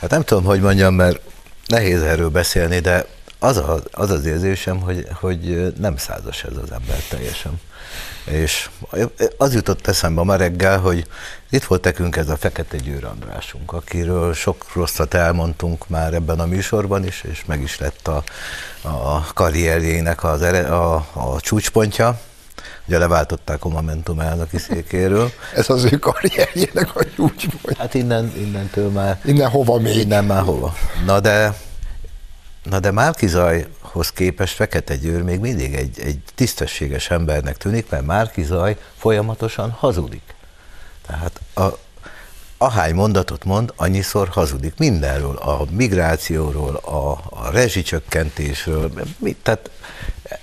hát 0.00 0.10
nem 0.10 0.22
tudom, 0.22 0.44
hogy 0.44 0.60
mondjam, 0.60 0.94
mert 0.94 1.20
nehéz 1.66 2.02
erről 2.02 2.28
beszélni, 2.28 2.78
de 2.78 3.06
az, 3.38 3.56
a, 3.56 3.82
az 3.90 4.10
az 4.10 4.26
érzésem, 4.26 4.80
hogy, 4.80 5.06
hogy 5.12 5.72
nem 5.78 5.96
százas 5.96 6.44
ez 6.44 6.56
az 6.56 6.72
ember 6.72 6.98
teljesen. 7.08 7.60
És 8.26 8.68
az 9.36 9.54
jutott 9.54 9.86
eszembe 9.86 10.22
ma 10.22 10.36
reggel, 10.36 10.78
hogy 10.78 11.06
itt 11.50 11.64
volt 11.64 11.84
nekünk 11.84 12.16
ez 12.16 12.28
a 12.28 12.36
Fekete 12.36 12.76
Győr 12.76 13.04
Andrásunk, 13.04 13.72
akiről 13.72 14.34
sok 14.34 14.66
rosszat 14.74 15.14
elmondtunk 15.14 15.88
már 15.88 16.14
ebben 16.14 16.40
a 16.40 16.46
műsorban 16.46 17.06
is, 17.06 17.24
és 17.30 17.44
meg 17.44 17.62
is 17.62 17.78
lett 17.78 18.08
a, 18.08 18.22
a 18.82 19.32
karrierjének 19.34 20.24
az, 20.24 20.42
a, 20.42 20.94
a 21.12 21.40
csúcspontja. 21.40 22.20
Ugye 22.86 22.98
leváltották 22.98 23.64
a 23.64 23.68
Momentum 23.68 24.20
elnöki 24.20 24.58
székéről. 24.58 25.32
Ez 25.54 25.70
az 25.70 25.84
ő 25.84 25.98
karrierjének 25.98 26.96
a 26.96 27.04
csúcspontja. 27.04 27.76
Hát 27.78 27.94
innen, 27.94 28.32
innentől 28.36 28.90
már... 28.90 29.20
Innen 29.24 29.50
hova 29.50 29.78
még? 29.78 29.96
Innen 29.96 30.24
már 30.24 30.42
hova. 30.42 30.74
Na 31.04 31.20
de, 31.20 31.56
na 32.68 32.80
de 32.80 32.90
Márkizaj 32.90 33.66
Zajhoz 33.82 34.10
képest 34.10 34.54
Fekete 34.54 34.96
Győr 34.96 35.22
még 35.22 35.40
mindig 35.40 35.74
egy, 35.74 36.00
egy 36.00 36.18
tisztességes 36.34 37.10
embernek 37.10 37.56
tűnik, 37.56 37.90
mert 37.90 38.06
Márki 38.06 38.42
Zaj 38.42 38.76
folyamatosan 38.96 39.70
hazudik. 39.70 40.34
Tehát 41.06 41.40
a, 41.54 41.78
ahány 42.58 42.94
mondatot 42.94 43.44
mond, 43.44 43.72
annyiszor 43.76 44.28
hazudik 44.28 44.74
mindenről, 44.78 45.36
a 45.36 45.64
migrációról, 45.70 46.74
a, 46.74 47.10
a 47.30 47.50
rezsicsökkentésről, 47.50 48.92
mit, 49.18 49.36
tehát 49.42 49.70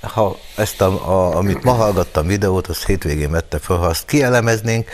ha 0.02 0.38
ezt, 0.56 0.82
a, 0.82 1.10
a, 1.10 1.36
amit 1.36 1.64
ma 1.64 1.72
hallgattam 1.74 2.28
videót, 2.28 2.68
az 2.68 2.86
hétvégén 2.86 3.32
vette 3.32 3.60
fel, 3.60 3.78
ha 3.78 3.86
azt 3.86 4.06
kielemeznénk, 4.06 4.90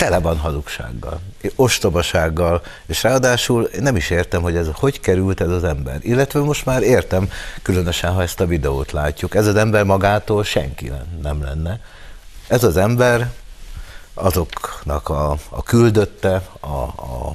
tele 0.00 0.18
van 0.18 0.38
hazugsággal, 0.38 1.20
ostobasággal, 1.56 2.62
és 2.86 3.02
ráadásul 3.02 3.70
nem 3.80 3.96
is 3.96 4.10
értem, 4.10 4.42
hogy 4.42 4.56
ez 4.56 4.66
hogy 4.74 5.00
került 5.00 5.40
ez 5.40 5.48
az 5.48 5.64
ember. 5.64 5.98
Illetve 6.02 6.40
most 6.40 6.64
már 6.64 6.82
értem, 6.82 7.30
különösen, 7.62 8.12
ha 8.12 8.22
ezt 8.22 8.40
a 8.40 8.46
videót 8.46 8.92
látjuk. 8.92 9.34
Ez 9.34 9.46
az 9.46 9.56
ember 9.56 9.84
magától 9.84 10.44
senki 10.44 10.92
nem 11.22 11.42
lenne. 11.42 11.80
Ez 12.48 12.64
az 12.64 12.76
ember 12.76 13.30
azoknak 14.14 15.08
a, 15.08 15.36
a 15.48 15.62
küldötte, 15.62 16.42
a, 16.60 16.66
a 16.66 17.32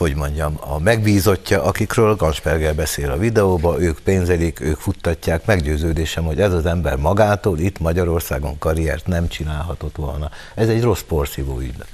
hogy 0.00 0.14
mondjam, 0.14 0.56
a 0.60 0.78
megbízottja, 0.78 1.62
akikről 1.62 2.14
Gansperger 2.14 2.74
beszél 2.74 3.10
a 3.10 3.16
videóban, 3.16 3.82
ők 3.82 3.98
pénzelik, 3.98 4.60
ők 4.60 4.78
futtatják, 4.78 5.46
meggyőződésem, 5.46 6.24
hogy 6.24 6.40
ez 6.40 6.52
az 6.52 6.66
ember 6.66 6.96
magától 6.96 7.58
itt 7.58 7.78
Magyarországon 7.78 8.58
karriert 8.58 9.06
nem 9.06 9.28
csinálhatott 9.28 9.96
volna. 9.96 10.30
Ez 10.54 10.68
egy 10.68 10.82
rossz 10.82 11.00
porszívó 11.00 11.58
ügylet. 11.58 11.88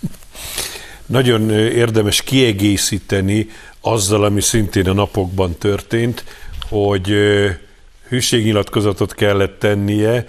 Nagyon 1.06 1.50
érdemes 1.50 2.22
kiegészíteni 2.22 3.48
azzal, 3.80 4.24
ami 4.24 4.40
szintén 4.40 4.88
a 4.88 4.92
napokban 4.92 5.56
történt, 5.56 6.24
hogy 6.68 7.14
hűségnyilatkozatot 8.08 9.14
kellett 9.14 9.58
tennie, 9.58 10.28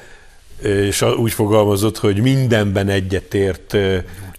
és 0.61 1.01
úgy 1.01 1.31
fogalmazott, 1.31 1.97
hogy 1.97 2.21
mindenben 2.21 2.89
egyetért 2.89 3.77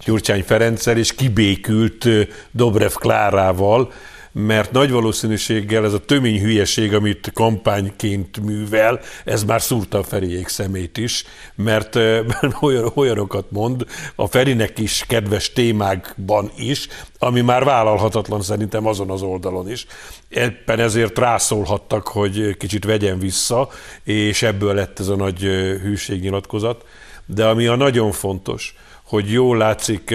Gyurcsány 0.05 0.43
Ferenccel, 0.43 0.97
és 0.97 1.15
kibékült 1.15 2.09
Dobrev 2.51 2.93
Klárával, 2.93 3.93
mert 4.33 4.73
nagy 4.73 4.91
valószínűséggel 4.91 5.85
ez 5.85 5.93
a 5.93 6.05
tömény 6.05 6.41
hülyeség, 6.41 6.95
amit 6.95 7.31
kampányként 7.35 8.41
művel, 8.41 9.01
ez 9.25 9.45
már 9.45 9.63
szúrta 9.63 9.99
a 9.99 10.03
Feriék 10.03 10.49
szemét 10.49 10.97
is, 10.97 11.25
mert, 11.55 11.95
mert 11.95 12.57
olyan, 12.61 12.91
olyanokat 12.95 13.51
mond 13.51 13.87
a 14.15 14.27
Ferinek 14.27 14.79
is 14.79 15.05
kedves 15.09 15.53
témákban 15.53 16.51
is, 16.57 16.89
ami 17.19 17.41
már 17.41 17.65
vállalhatatlan 17.65 18.43
szerintem 18.43 18.87
azon 18.87 19.11
az 19.11 19.23
oldalon 19.23 19.71
is. 19.71 19.87
Éppen 20.29 20.81
ezért 20.81 21.19
rászólhattak, 21.19 22.09
hogy 22.09 22.57
kicsit 22.57 22.85
vegyen 22.85 23.19
vissza, 23.19 23.69
és 24.05 24.43
ebből 24.43 24.75
lett 24.75 24.99
ez 24.99 25.09
a 25.09 25.17
nagy 25.17 25.41
hűségnyilatkozat. 25.83 26.85
De 27.27 27.47
ami 27.47 27.67
a 27.67 27.77
nagyon 27.77 28.13
fontos, 28.13 28.75
hogy 29.11 29.33
jól 29.33 29.57
látszik 29.57 30.15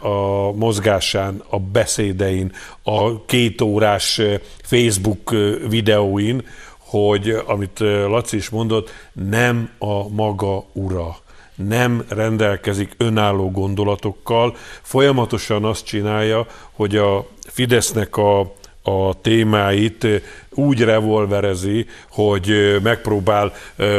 a 0.00 0.52
mozgásán, 0.52 1.42
a 1.48 1.58
beszédein, 1.58 2.52
a 2.82 3.24
két 3.24 3.60
órás 3.60 4.20
Facebook 4.62 5.34
videóin, 5.68 6.46
hogy 6.78 7.36
amit 7.46 7.78
Laci 7.78 8.36
is 8.36 8.48
mondott, 8.48 8.90
nem 9.12 9.70
a 9.78 10.08
maga 10.08 10.64
ura. 10.72 11.16
Nem 11.54 12.04
rendelkezik 12.08 12.94
önálló 12.96 13.50
gondolatokkal, 13.50 14.56
folyamatosan 14.82 15.64
azt 15.64 15.84
csinálja, 15.84 16.46
hogy 16.72 16.96
a 16.96 17.26
Fidesznek 17.46 18.16
a 18.16 18.52
a 18.86 19.20
témáit 19.20 20.06
úgy 20.54 20.82
revolverezi, 20.82 21.86
hogy 22.10 22.78
megpróbál 22.82 23.52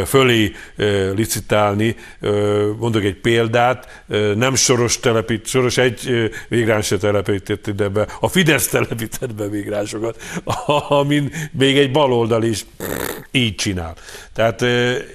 fölé 0.05 0.51
licitálni. 1.15 1.95
Mondok 2.79 3.03
egy 3.03 3.19
példát, 3.19 4.03
nem 4.35 4.55
soros 4.55 4.99
telepít, 4.99 5.47
soros 5.47 5.77
egy 5.77 6.31
migráns 6.47 6.85
se 6.85 6.97
telepített 6.97 7.67
ide 7.67 7.87
be, 7.87 8.07
a 8.19 8.27
Fidesz 8.27 8.67
telepített 8.67 9.35
be 9.35 9.47
migránsokat, 9.47 10.21
amin 10.99 11.31
még 11.51 11.77
egy 11.77 11.91
baloldal 11.91 12.43
is 12.43 12.65
így 13.31 13.55
csinál. 13.55 13.95
Tehát, 14.33 14.61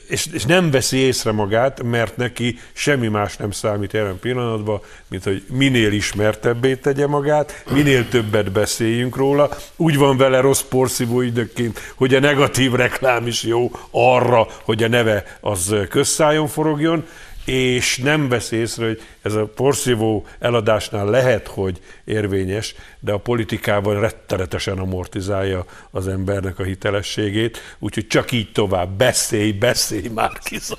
és, 0.08 0.26
és 0.32 0.44
nem 0.44 0.70
veszi 0.70 0.96
észre 0.96 1.32
magát, 1.32 1.82
mert 1.82 2.16
neki 2.16 2.58
semmi 2.72 3.08
más 3.08 3.36
nem 3.36 3.50
számít 3.50 3.92
jelen 3.92 4.18
pillanatban, 4.18 4.80
mint 5.08 5.24
hogy 5.24 5.42
minél 5.52 5.92
ismertebbé 5.92 6.74
tegye 6.74 7.06
magát, 7.06 7.64
minél 7.70 8.08
többet 8.08 8.52
beszéljünk 8.52 9.16
róla. 9.16 9.50
Úgy 9.76 9.96
van 9.96 10.16
vele 10.16 10.40
rossz 10.40 10.62
porszívó 10.62 11.22
ügynökként, 11.30 11.78
hogy 11.94 12.14
a 12.14 12.20
negatív 12.20 12.72
reklám 12.72 13.26
is 13.26 13.42
jó 13.42 13.70
arra, 13.90 14.46
hogy 14.62 14.82
a 14.82 14.88
neve 14.88 15.24
az 15.40 15.74
közszájon 15.88 16.46
forogjon, 16.46 17.04
és 17.44 17.98
nem 17.98 18.28
vesz 18.28 18.50
észre, 18.50 18.86
hogy 18.86 19.02
ez 19.22 19.34
a 19.34 19.46
porszívó 19.46 20.26
eladásnál 20.38 21.10
lehet, 21.10 21.46
hogy 21.46 21.80
érvényes, 22.04 22.74
de 23.00 23.12
a 23.12 23.18
politikában 23.18 24.00
rettenetesen 24.00 24.78
amortizálja 24.78 25.64
az 25.90 26.08
embernek 26.08 26.58
a 26.58 26.62
hitelességét, 26.62 27.58
úgyhogy 27.78 28.06
csak 28.06 28.32
így 28.32 28.52
tovább, 28.52 28.90
beszélj, 28.90 29.52
beszélj 29.52 30.08
már 30.08 30.38
kizaj. 30.38 30.78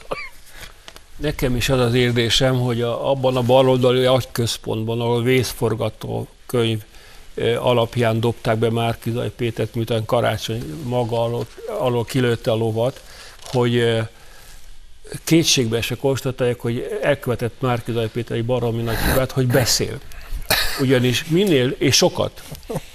Nekem 1.18 1.56
is 1.56 1.70
az 1.70 1.80
az 1.80 1.94
érzésem, 1.94 2.60
hogy 2.60 2.82
a, 2.82 3.10
abban 3.10 3.36
a 3.36 3.42
baloldali 3.42 4.06
agyközpontban, 4.06 5.02
ahol 5.02 5.24
vészforgató 5.24 6.28
könyv 6.46 6.84
alapján 7.60 8.20
dobták 8.20 8.58
be 8.58 8.70
Márkizaj 8.70 9.30
Pétert, 9.30 9.76
miután 9.76 10.06
karácsony 10.06 10.64
maga 10.84 11.24
alól, 11.24 11.46
alól 11.80 12.06
kilőtte 12.06 12.52
a 12.52 12.56
lovat, 12.56 13.02
hogy 13.44 13.98
kétségbe 15.24 15.82
se 15.82 15.96
konstatálják, 15.96 16.60
hogy 16.60 17.00
elkövetett 17.02 17.54
Márkizaj 17.60 18.10
Péter 18.10 18.38
egy 18.38 18.46
baromi 18.46 18.82
nagy 18.82 18.98
hibát, 18.98 19.32
hogy 19.32 19.48
beszél. 19.48 20.00
Ugyanis 20.82 21.26
minél, 21.26 21.76
és 21.78 21.96
sokat, 21.96 22.42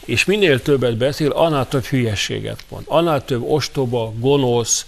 és 0.04 0.24
minél 0.24 0.62
többet 0.62 0.96
beszél, 0.96 1.30
annál 1.30 1.68
több 1.68 1.84
hülyességet 1.84 2.64
mond. 2.68 2.84
Annál 2.88 3.24
több 3.24 3.42
ostoba, 3.42 4.12
gonosz, 4.18 4.86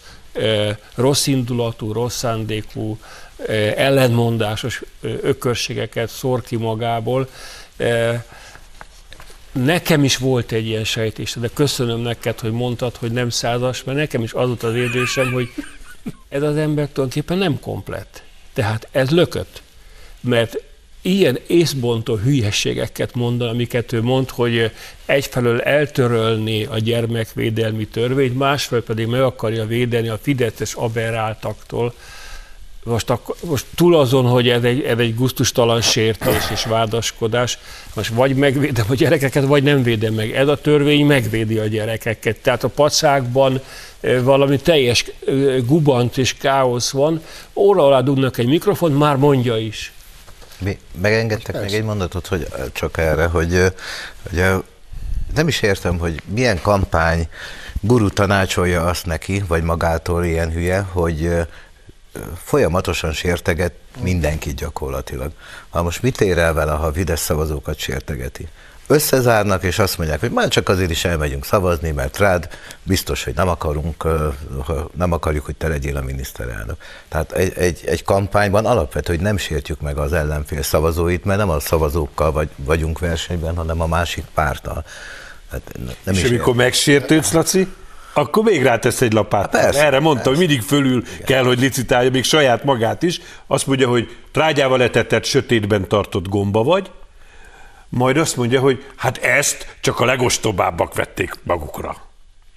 rossz 0.95 1.27
indulatú, 1.27 1.93
rossz 1.93 2.17
szándékú, 2.17 2.99
ellenmondásos 3.77 4.83
ökörségeket 5.01 6.11
szór 6.11 6.43
ki 6.43 6.57
magából. 6.57 7.29
Nekem 9.53 10.05
is 10.05 10.17
volt 10.17 10.53
egy 10.53 10.67
ilyen 10.67 10.85
sejtés, 10.85 11.35
de 11.41 11.51
köszönöm 11.55 12.01
neked, 12.01 12.41
hogy 12.41 12.53
mondtad, 12.53 12.97
hogy 12.97 13.13
nem 13.13 13.31
százas, 13.31 13.85
mert 13.85 13.99
nekem 13.99 14.23
is 14.23 14.33
az 14.33 14.47
volt 14.47 14.63
az 14.63 14.75
érzésem, 14.75 15.33
hogy 15.33 15.49
ez 16.29 16.43
az 16.43 16.57
ember 16.57 16.89
tulajdonképpen 16.89 17.39
nem 17.39 17.61
komplett. 17.61 18.23
Tehát 18.53 18.89
ez 18.91 19.11
lökött. 19.11 19.63
Mert 20.21 20.63
ilyen 21.03 21.39
észbontó 21.47 22.17
hülyességeket 22.17 23.15
mond, 23.15 23.43
amiket 23.43 23.93
ő 23.93 24.03
mond, 24.03 24.31
hogy 24.31 24.71
egyfelől 25.07 25.61
eltörölni 25.61 26.65
a 26.65 26.79
gyermekvédelmi 26.79 27.87
törvényt, 27.87 28.39
másfelől 28.39 28.85
pedig 28.85 29.07
meg 29.07 29.21
akarja 29.21 29.67
védeni 29.67 30.09
a 30.09 30.19
fideszes 30.23 30.75
aberráltaktól, 30.75 31.95
most, 32.85 33.11
akkor, 33.11 33.37
most 33.41 33.67
túl 33.75 33.97
azon, 33.97 34.25
hogy 34.25 34.49
ez 34.49 34.63
egy, 34.63 34.83
ez 34.83 34.99
egy 34.99 35.15
guztustalan 35.15 35.81
sértés 35.81 36.51
és 36.53 36.65
vádaskodás, 36.65 37.59
most 37.95 38.11
vagy 38.11 38.35
megvédem 38.35 38.87
a 38.89 38.95
gyerekeket, 38.95 39.45
vagy 39.45 39.63
nem 39.63 39.83
védem 39.83 40.15
meg. 40.15 40.31
Ez 40.31 40.49
a 40.49 40.57
törvény 40.57 41.07
megvédi 41.07 41.59
a 41.59 41.67
gyerekeket. 41.67 42.37
Tehát 42.37 42.65
a 42.65 42.69
pacákban 42.69 43.61
eh, 44.01 44.23
valami 44.23 44.57
teljes 44.57 45.05
eh, 45.05 45.35
gubant 45.67 46.19
és 46.19 46.35
káosz 46.35 46.91
van. 46.91 47.23
Óra 47.55 47.87
alá 47.87 48.01
dugnak 48.01 48.39
egy 48.39 48.47
mikrofon, 48.47 48.93
már 48.93 49.17
mondja 49.17 49.57
is. 49.57 49.93
Mi 50.59 50.79
megengedtek 51.01 51.61
még 51.61 51.73
egy 51.73 51.85
mondatot, 51.85 52.27
hogy 52.27 52.47
eh, 52.57 52.65
csak 52.73 52.99
erre, 52.99 53.27
hogy, 53.27 53.63
hogy 54.29 54.43
nem 55.35 55.49
is 55.49 55.63
értem, 55.63 55.99
hogy 55.99 56.23
milyen 56.25 56.61
kampány 56.63 57.29
guru 57.81 58.09
tanácsolja 58.09 58.85
azt 58.85 59.07
neki, 59.07 59.43
vagy 59.49 59.63
magától 59.63 60.25
ilyen 60.25 60.53
hülye, 60.53 60.81
hogy 60.81 61.31
folyamatosan 62.45 63.13
sérteget 63.13 63.73
mindenki 64.03 64.55
gyakorlatilag. 64.55 65.33
Ha 65.69 65.83
most 65.83 66.03
mit 66.03 66.21
ér 66.21 66.39
el 66.39 66.53
vele, 66.53 66.73
ha 66.73 66.87
a 66.87 66.93
Fidesz 66.93 67.21
szavazókat 67.21 67.79
sértegeti? 67.79 68.49
Összezárnak, 68.91 69.63
és 69.63 69.79
azt 69.79 69.99
mondják, 69.99 70.21
hogy 70.21 70.31
már 70.31 70.49
csak 70.49 70.69
azért 70.69 70.91
is 70.91 71.05
elmegyünk 71.05 71.45
szavazni, 71.45 71.91
mert 71.91 72.19
rád 72.19 72.49
biztos, 72.83 73.25
hogy 73.25 73.35
nem 73.35 73.49
akarunk, 73.49 74.05
nem 74.95 75.13
akarjuk, 75.13 75.45
hogy 75.45 75.57
te 75.57 75.69
legyél 75.69 75.97
a 75.97 76.03
miniszterelnök. 76.03 76.77
Tehát 77.09 77.33
egy, 77.33 77.53
egy, 77.57 77.83
egy 77.87 78.05
kampányban 78.05 78.67
alapvető, 78.67 79.13
hogy 79.13 79.23
nem 79.23 79.37
sértjük 79.37 79.81
meg 79.81 79.99
az 79.99 80.13
ellenfél 80.13 80.63
szavazóit, 80.63 81.25
mert 81.25 81.39
nem 81.39 81.51
a 81.51 81.61
szavazókkal 81.61 82.33
vagy, 82.33 82.49
vagyunk 82.57 82.99
versenyben, 82.99 83.57
hanem 83.57 83.81
a 83.81 83.87
másik 83.87 84.25
párttal. 84.35 84.85
Hát 85.51 85.63
nem 86.05 86.15
és 86.15 86.23
is 86.23 86.29
amikor 86.29 86.55
megsértődsz, 86.55 87.33
Laci? 87.33 87.69
Akkor 88.19 88.45
még 88.45 88.63
rátesz 88.63 89.01
egy 89.01 89.13
lapát. 89.13 89.51
Persze, 89.51 89.85
Erre 89.85 90.01
mondta, 90.01 90.23
persze. 90.23 90.39
hogy 90.39 90.39
mindig 90.49 90.67
fölül 90.67 91.03
Igen. 91.07 91.25
kell, 91.25 91.45
hogy 91.45 91.61
licitálja, 91.61 92.11
még 92.11 92.25
saját 92.25 92.65
magát 92.65 93.03
is. 93.03 93.21
Azt 93.47 93.67
mondja, 93.67 93.89
hogy 93.89 94.17
trágyával 94.33 94.79
letetett, 94.79 95.25
sötétben 95.25 95.89
tartott 95.89 96.29
gomba 96.29 96.63
vagy, 96.63 96.91
majd 97.89 98.17
azt 98.17 98.37
mondja, 98.37 98.61
hogy 98.61 98.85
hát 98.97 99.17
ezt 99.17 99.77
csak 99.81 100.01
a 100.01 100.05
legostobábbak 100.05 100.95
vették 100.95 101.35
magukra. 101.43 102.08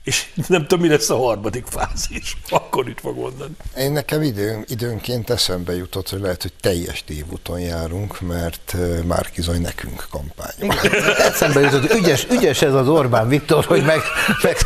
És 0.03 0.25
nem 0.47 0.61
tudom, 0.61 0.79
mi 0.79 0.87
lesz 0.87 1.09
a 1.09 1.17
harmadik 1.17 1.65
fázis. 1.65 2.37
Akkor 2.49 2.87
itt 2.87 2.99
fog 2.99 3.17
mondani. 3.17 3.51
Én 3.77 3.91
nekem 3.91 4.21
idő, 4.21 4.63
időnként 4.67 5.29
eszembe 5.29 5.75
jutott, 5.75 6.09
hogy 6.09 6.19
lehet, 6.19 6.41
hogy 6.41 6.53
teljes 6.61 7.03
tévúton 7.03 7.59
járunk, 7.59 8.21
mert 8.21 8.75
Márkizaj 9.07 9.57
nekünk 9.57 10.07
kampány. 10.09 10.71
eszembe 11.17 11.59
jutott, 11.59 11.93
ügyes, 11.93 12.27
ügyes 12.31 12.61
ez 12.61 12.73
az 12.73 12.87
Orbán 12.87 13.27
Viktor, 13.27 13.65
hogy 13.65 13.83
meg, 13.83 13.99
meg, 14.41 14.57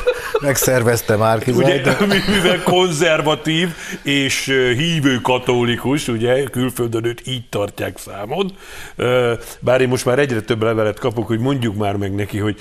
megszervezte 0.41 1.15
Márkizaj. 1.15 1.63
Ugye, 1.63 1.95
mivel 2.28 2.63
konzervatív 2.63 3.69
és 4.04 4.45
hívő 4.78 5.21
katolikus, 5.21 6.08
ugye, 6.08 6.43
külföldön 6.43 7.06
őt 7.06 7.21
így 7.28 7.50
tartják 7.50 7.98
számon. 7.98 8.58
Bár 9.60 9.82
én 9.82 9.88
most 9.88 10.06
már 10.06 10.19
egyre 10.19 10.41
több 10.41 10.63
levelet 10.63 11.00
kapok, 11.00 11.28
hogy 11.28 11.39
mondjuk 11.39 11.76
már 11.76 11.95
meg 11.95 12.15
neki, 12.15 12.38
hogy 12.38 12.60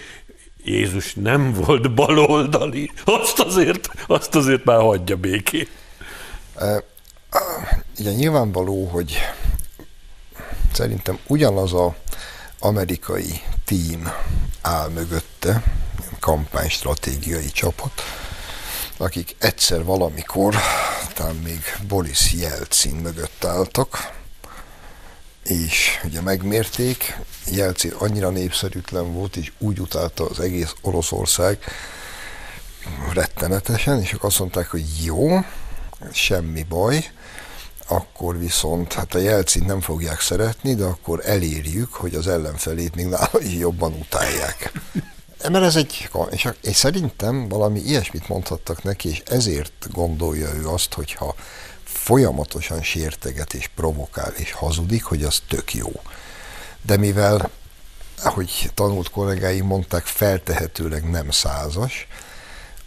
Jézus 0.64 1.14
nem 1.14 1.52
volt 1.52 1.94
baloldali, 1.94 2.90
azt 3.04 3.38
azért, 3.38 3.88
azt 4.06 4.34
azért 4.34 4.64
már 4.64 4.80
hagyja 4.80 5.16
békén. 5.16 5.68
Ugye 7.98 8.12
nyilvánvaló, 8.12 8.86
hogy 8.86 9.18
szerintem 10.72 11.18
ugyanaz 11.26 11.72
a 11.72 11.96
amerikai 12.58 13.40
tím 13.64 14.12
áll 14.60 14.88
mögötte, 14.88 15.62
kampánystratégiai 16.20 17.50
csapat, 17.50 18.02
akik 18.96 19.36
egyszer 19.38 19.84
valamikor, 19.84 20.54
talán 21.14 21.34
még 21.34 21.60
Boris 21.88 22.32
Jelcin 22.32 22.94
mögött 22.94 23.44
álltak, 23.44 24.22
és 25.44 26.00
ugye 26.04 26.20
megmérték, 26.20 27.18
Jelcin 27.46 27.92
annyira 27.98 28.30
népszerűtlen 28.30 29.12
volt, 29.12 29.36
és 29.36 29.52
úgy 29.58 29.80
utálta 29.80 30.26
az 30.26 30.40
egész 30.40 30.74
Oroszország 30.80 31.58
rettenetesen, 33.12 34.00
és 34.00 34.12
ők 34.12 34.24
azt 34.24 34.38
mondták, 34.38 34.70
hogy 34.70 34.84
jó, 35.04 35.38
semmi 36.12 36.62
baj, 36.62 37.10
akkor 37.88 38.38
viszont 38.38 38.92
hát 38.92 39.14
a 39.14 39.18
Jelcint 39.18 39.66
nem 39.66 39.80
fogják 39.80 40.20
szeretni, 40.20 40.74
de 40.74 40.84
akkor 40.84 41.20
elérjük, 41.24 41.92
hogy 41.92 42.14
az 42.14 42.28
ellenfelét 42.28 42.94
még 42.94 43.06
nála 43.06 43.40
is 43.40 43.54
jobban 43.54 43.92
utálják. 43.92 44.72
Mert 45.50 45.64
ez 45.64 45.76
egy, 45.76 46.08
és, 46.30 46.48
és 46.62 46.76
szerintem 46.76 47.48
valami 47.48 47.80
ilyesmit 47.80 48.28
mondhattak 48.28 48.82
neki, 48.82 49.08
és 49.08 49.22
ezért 49.26 49.86
gondolja 49.92 50.54
ő 50.54 50.68
azt, 50.68 50.94
hogyha 50.94 51.34
folyamatosan 51.94 52.82
sérteget 52.82 53.54
és 53.54 53.70
provokál 53.74 54.32
és 54.32 54.52
hazudik, 54.52 55.04
hogy 55.04 55.22
az 55.22 55.42
tök 55.48 55.74
jó. 55.74 55.92
De 56.82 56.96
mivel, 56.96 57.50
ahogy 58.22 58.70
tanult 58.74 59.10
kollégáim 59.10 59.66
mondták, 59.66 60.04
feltehetőleg 60.06 61.10
nem 61.10 61.30
százas, 61.30 62.06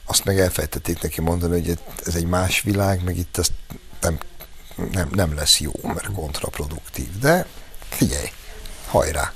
azt 0.06 0.24
meg 0.24 0.40
elfejtették 0.40 1.02
neki 1.02 1.22
mondani, 1.22 1.60
hogy 1.60 1.80
ez 2.06 2.16
egy 2.16 2.26
más 2.26 2.62
világ, 2.62 3.04
meg 3.04 3.18
itt 3.18 3.38
ez 3.38 3.48
nem, 4.02 4.18
nem, 4.92 5.10
nem 5.12 5.36
lesz 5.36 5.60
jó, 5.60 5.72
mert 5.84 6.12
kontraproduktív. 6.14 7.20
De 7.20 7.46
figyelj, 7.90 8.28
hajrá. 8.88 9.34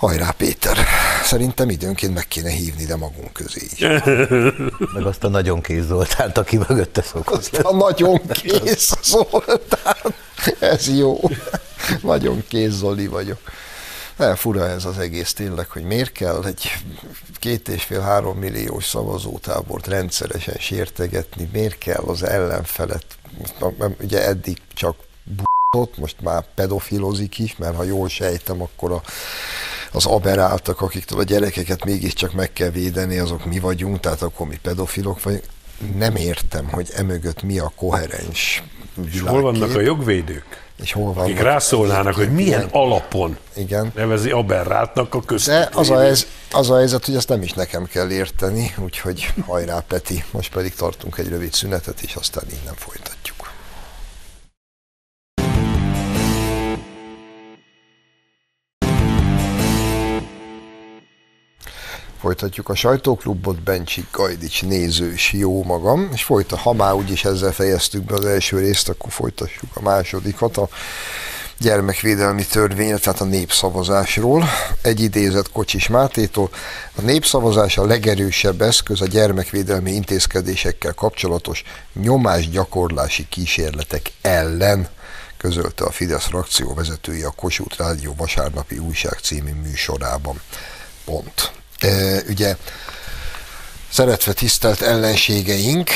Hajrá 0.00 0.30
Péter, 0.30 0.76
szerintem 1.24 1.70
időnként 1.70 2.14
meg 2.14 2.28
kéne 2.28 2.50
hívni, 2.50 2.84
de 2.84 2.96
magunk 2.96 3.32
közé 3.32 3.66
is. 3.72 3.78
Meg 4.94 5.06
azt 5.06 5.24
a 5.24 5.28
nagyon 5.28 5.60
kész 5.60 5.84
Zoltánt, 5.84 6.38
aki 6.38 6.56
mögötte 6.56 7.02
szokott. 7.02 7.38
Azt 7.38 7.58
a 7.58 7.76
nagyon 7.76 8.20
kész 8.26 8.92
Zoltán, 9.02 10.14
ez 10.58 10.96
jó. 10.96 11.20
Nagyon 12.02 12.44
kész 12.48 12.72
Zoli 12.72 13.06
vagyok. 13.06 13.38
Nem 14.16 14.34
fura 14.34 14.68
ez 14.68 14.84
az 14.84 14.98
egész 14.98 15.32
tényleg, 15.32 15.68
hogy 15.68 15.82
miért 15.82 16.12
kell 16.12 16.44
egy 16.44 16.72
két 17.38 17.68
és 17.68 17.82
fél 17.82 18.00
három 18.00 18.38
milliós 18.38 18.86
szavazótábort 18.86 19.86
rendszeresen 19.86 20.56
sértegetni, 20.58 21.48
miért 21.52 21.78
kell 21.78 22.02
az 22.06 22.22
ellenfelet, 22.22 23.04
ugye 24.02 24.26
eddig 24.26 24.58
csak 24.74 24.96
b***ot, 25.22 25.96
most 25.96 26.16
már 26.20 26.44
pedofilozik 26.54 27.38
is, 27.38 27.56
mert 27.56 27.76
ha 27.76 27.82
jól 27.82 28.08
sejtem, 28.08 28.62
akkor 28.62 28.92
a, 28.92 29.02
az 29.92 30.06
aberáltak, 30.06 30.80
akiktől 30.80 31.18
a 31.18 31.22
gyerekeket 31.22 31.84
mégiscsak 31.84 32.32
meg 32.32 32.52
kell 32.52 32.70
védeni, 32.70 33.18
azok 33.18 33.44
mi 33.44 33.58
vagyunk, 33.58 34.00
tehát 34.00 34.22
akkor 34.22 34.46
mi 34.46 34.58
pedofilok 34.62 35.22
vagyunk. 35.22 35.44
Nem 35.96 36.16
értem, 36.16 36.68
hogy 36.68 36.90
emögött 36.94 37.42
mi 37.42 37.58
a 37.58 37.72
koherens 37.76 38.62
És 39.12 39.20
hol 39.20 39.40
vannak 39.40 39.74
a 39.74 39.80
jogvédők? 39.80 40.68
és 40.82 40.92
hol 40.92 41.04
vannak. 41.04 41.22
Akik 41.22 41.40
rászólnának, 41.40 42.14
hogy 42.14 42.32
milyen 42.32 42.68
alapon 42.72 43.36
Igen. 43.56 43.92
nevezi 43.94 44.30
aberráltnak 44.30 45.14
a 45.14 45.18
De 45.18 45.24
között. 45.26 45.74
az 45.74 45.90
a, 45.90 46.04
ez, 46.04 46.26
az 46.52 46.70
a 46.70 46.76
helyzet, 46.76 47.04
hogy 47.04 47.14
ezt 47.14 47.28
nem 47.28 47.42
is 47.42 47.52
nekem 47.52 47.84
kell 47.84 48.10
érteni, 48.10 48.74
úgyhogy 48.78 49.32
hajrá 49.46 49.84
Peti, 49.88 50.24
most 50.30 50.52
pedig 50.52 50.74
tartunk 50.74 51.18
egy 51.18 51.28
rövid 51.28 51.52
szünetet, 51.52 52.00
és 52.00 52.14
aztán 52.14 52.44
innen 52.60 52.74
folytatjuk. 52.74 53.49
Folytatjuk 62.20 62.68
a 62.68 62.74
sajtóklubot, 62.74 63.62
Bencsik 63.62 64.06
Gajdics 64.12 64.62
nézős, 64.62 65.32
jó 65.32 65.64
magam, 65.64 66.08
és 66.12 66.24
folyta, 66.24 66.56
ha 66.56 66.72
már 66.72 66.94
úgyis 66.94 67.24
ezzel 67.24 67.52
fejeztük 67.52 68.04
be 68.04 68.14
az 68.14 68.24
első 68.24 68.58
részt, 68.58 68.88
akkor 68.88 69.12
folytassuk 69.12 69.76
a 69.76 69.80
másodikat, 69.80 70.56
a 70.56 70.68
gyermekvédelmi 71.58 72.46
törvényre, 72.46 72.98
tehát 72.98 73.20
a 73.20 73.24
népszavazásról. 73.24 74.44
Egy 74.82 75.00
idézet 75.00 75.50
Kocsis 75.50 75.88
Mátétól. 75.88 76.50
A 76.96 77.00
népszavazás 77.00 77.78
a 77.78 77.86
legerősebb 77.86 78.60
eszköz 78.60 79.00
a 79.00 79.06
gyermekvédelmi 79.06 79.90
intézkedésekkel 79.90 80.94
kapcsolatos 80.94 81.62
nyomásgyakorlási 81.92 83.26
kísérletek 83.28 84.12
ellen, 84.20 84.88
közölte 85.36 85.84
a 85.84 85.90
Fidesz 85.90 86.24
frakció 86.24 86.74
vezetője 86.74 87.26
a 87.26 87.34
Kossuth 87.36 87.78
Rádió 87.78 88.14
vasárnapi 88.16 88.78
újság 88.78 89.18
című 89.22 89.52
műsorában. 89.52 90.40
Pont. 91.04 91.59
Ugye 92.28 92.56
szeretve 93.90 94.32
tisztelt 94.32 94.80
ellenségeink 94.80 95.90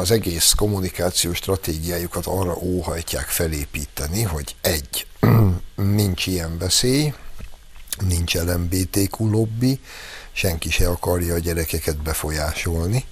az 0.00 0.10
egész 0.10 0.52
kommunikációs 0.56 1.36
stratégiájukat 1.36 2.26
arra 2.26 2.56
óhajtják 2.56 3.26
felépíteni, 3.26 4.22
hogy 4.22 4.54
egy, 4.60 5.06
nincs 5.96 6.26
ilyen 6.26 6.58
veszély, 6.58 7.14
nincs 7.98 8.34
LMBTQ 8.34 9.30
lobby, 9.30 9.80
senki 10.32 10.70
se 10.70 10.88
akarja 10.88 11.34
a 11.34 11.38
gyerekeket 11.38 12.02
befolyásolni, 12.02 13.04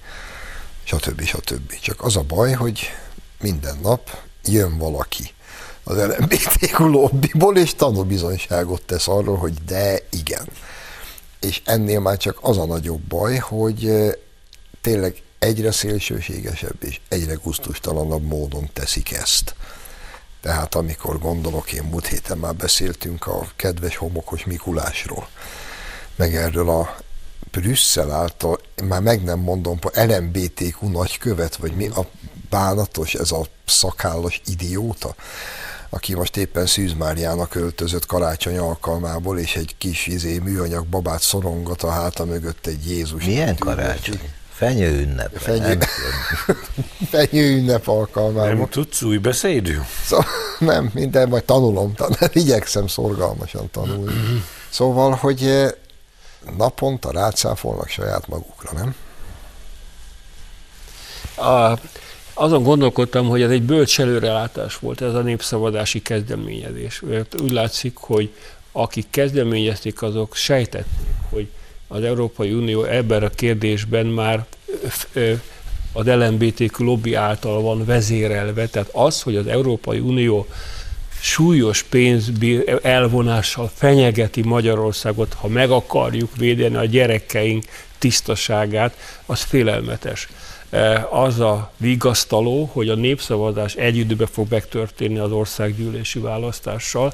stb. 0.83 1.23
stb. 1.23 1.79
Csak 1.81 2.03
az 2.03 2.15
a 2.15 2.21
baj, 2.21 2.51
hogy 2.51 2.89
minden 3.41 3.77
nap 3.81 4.17
jön 4.43 4.77
valaki 4.77 5.33
az 5.83 5.97
LMBTQ 5.97 6.87
lobbyból, 6.87 7.57
és 7.57 7.75
tanúbizonyságot 7.75 8.81
tesz 8.81 9.07
arról, 9.07 9.37
hogy 9.37 9.53
de 9.65 9.99
igen. 10.09 10.47
És 11.39 11.61
ennél 11.65 11.99
már 11.99 12.17
csak 12.17 12.37
az 12.41 12.57
a 12.57 12.65
nagyobb 12.65 13.01
baj, 13.01 13.37
hogy 13.37 13.91
tényleg 14.81 15.21
egyre 15.39 15.71
szélsőségesebb 15.71 16.83
és 16.83 16.99
egyre 17.07 17.33
gusztustalanabb 17.33 18.23
módon 18.23 18.69
teszik 18.73 19.11
ezt. 19.11 19.55
Tehát 20.41 20.75
amikor 20.75 21.19
gondolok, 21.19 21.71
én 21.71 21.83
múlt 21.83 22.07
héten 22.07 22.37
már 22.37 22.55
beszéltünk 22.55 23.27
a 23.27 23.47
kedves 23.55 23.95
homokos 23.95 24.45
Mikulásról, 24.45 25.27
meg 26.15 26.35
erről 26.35 26.69
a 26.69 26.97
Brüsszel 27.51 28.11
által, 28.11 28.59
már 28.83 29.01
meg 29.01 29.23
nem 29.23 29.39
mondom, 29.39 29.79
LMBTQ 29.93 30.87
nagykövet, 30.87 31.55
vagy 31.55 31.75
mi 31.75 31.87
a 31.87 32.09
bánatos, 32.49 33.13
ez 33.13 33.31
a 33.31 33.45
szakállas 33.65 34.41
idióta, 34.45 35.15
aki 35.89 36.15
most 36.15 36.37
éppen 36.37 36.65
Szűz 36.65 36.93
Máriának 36.93 37.55
öltözött 37.55 38.05
karácsony 38.05 38.57
alkalmából, 38.57 39.39
és 39.39 39.55
egy 39.55 39.75
kis 39.77 40.07
izé, 40.07 40.37
műanyag 40.37 40.85
babát 40.85 41.21
szorongat 41.21 41.83
a 41.83 41.89
háta 41.89 42.25
mögött 42.25 42.65
egy 42.65 42.89
Jézus. 42.89 43.25
Milyen 43.25 43.57
karácsony? 43.57 44.31
Fenyő 44.53 45.01
ünnep. 45.01 45.37
Fenyő, 45.37 45.77
fenyő 47.11 47.57
ünnep 47.57 47.87
alkalmából. 47.87 48.53
Nem 48.53 48.69
tudsz 48.69 49.01
új 49.01 49.17
beszédű? 49.17 49.77
Szóval, 50.05 50.25
nem, 50.59 50.89
minden, 50.93 51.29
majd 51.29 51.43
tanulom, 51.43 51.93
tan- 51.93 52.35
igyekszem 52.35 52.87
szorgalmasan 52.87 53.69
tanulni. 53.71 54.43
Szóval, 54.69 55.11
hogy 55.11 55.43
eh, 55.43 55.69
naponta 56.57 57.11
rácáfolnak 57.11 57.87
saját 57.87 58.27
magukra, 58.27 58.71
nem? 58.73 58.95
A, 61.47 61.79
azon 62.39 62.63
gondolkodtam, 62.63 63.27
hogy 63.27 63.41
ez 63.41 63.49
egy 63.49 63.61
bölcs 63.61 63.99
előrelátás 63.99 64.79
volt, 64.79 65.01
ez 65.01 65.13
a 65.13 65.21
népszavazási 65.21 66.01
kezdeményezés. 66.01 67.01
Mert 67.09 67.41
úgy 67.41 67.51
látszik, 67.51 67.97
hogy 67.97 68.29
akik 68.71 69.05
kezdeményezték, 69.09 70.01
azok 70.01 70.35
sejtették, 70.35 71.15
hogy 71.29 71.47
az 71.87 72.03
Európai 72.03 72.53
Unió 72.53 72.83
ebben 72.83 73.23
a 73.23 73.29
kérdésben 73.29 74.05
már 74.05 74.45
az 75.93 76.05
LMBTQ 76.05 76.83
lobby 76.83 77.13
által 77.13 77.61
van 77.61 77.85
vezérelve, 77.85 78.67
tehát 78.67 78.89
az, 78.91 79.21
hogy 79.21 79.35
az 79.35 79.47
Európai 79.47 79.99
Unió 79.99 80.47
súlyos 81.21 81.83
pénz 81.83 82.31
elvonással 82.81 83.71
fenyegeti 83.75 84.41
Magyarországot, 84.41 85.33
ha 85.33 85.47
meg 85.47 85.71
akarjuk 85.71 86.35
védeni 86.35 86.75
a 86.75 86.85
gyerekeink 86.85 87.63
tisztaságát, 87.97 88.97
az 89.25 89.41
félelmetes. 89.41 90.27
Az 91.09 91.39
a 91.39 91.71
vigasztaló, 91.77 92.69
hogy 92.73 92.89
a 92.89 92.95
népszavazás 92.95 93.75
egy 93.75 93.97
időben 93.97 94.27
fog 94.27 94.47
megtörténni 94.49 95.17
az 95.17 95.31
országgyűlési 95.31 96.19
választással, 96.19 97.13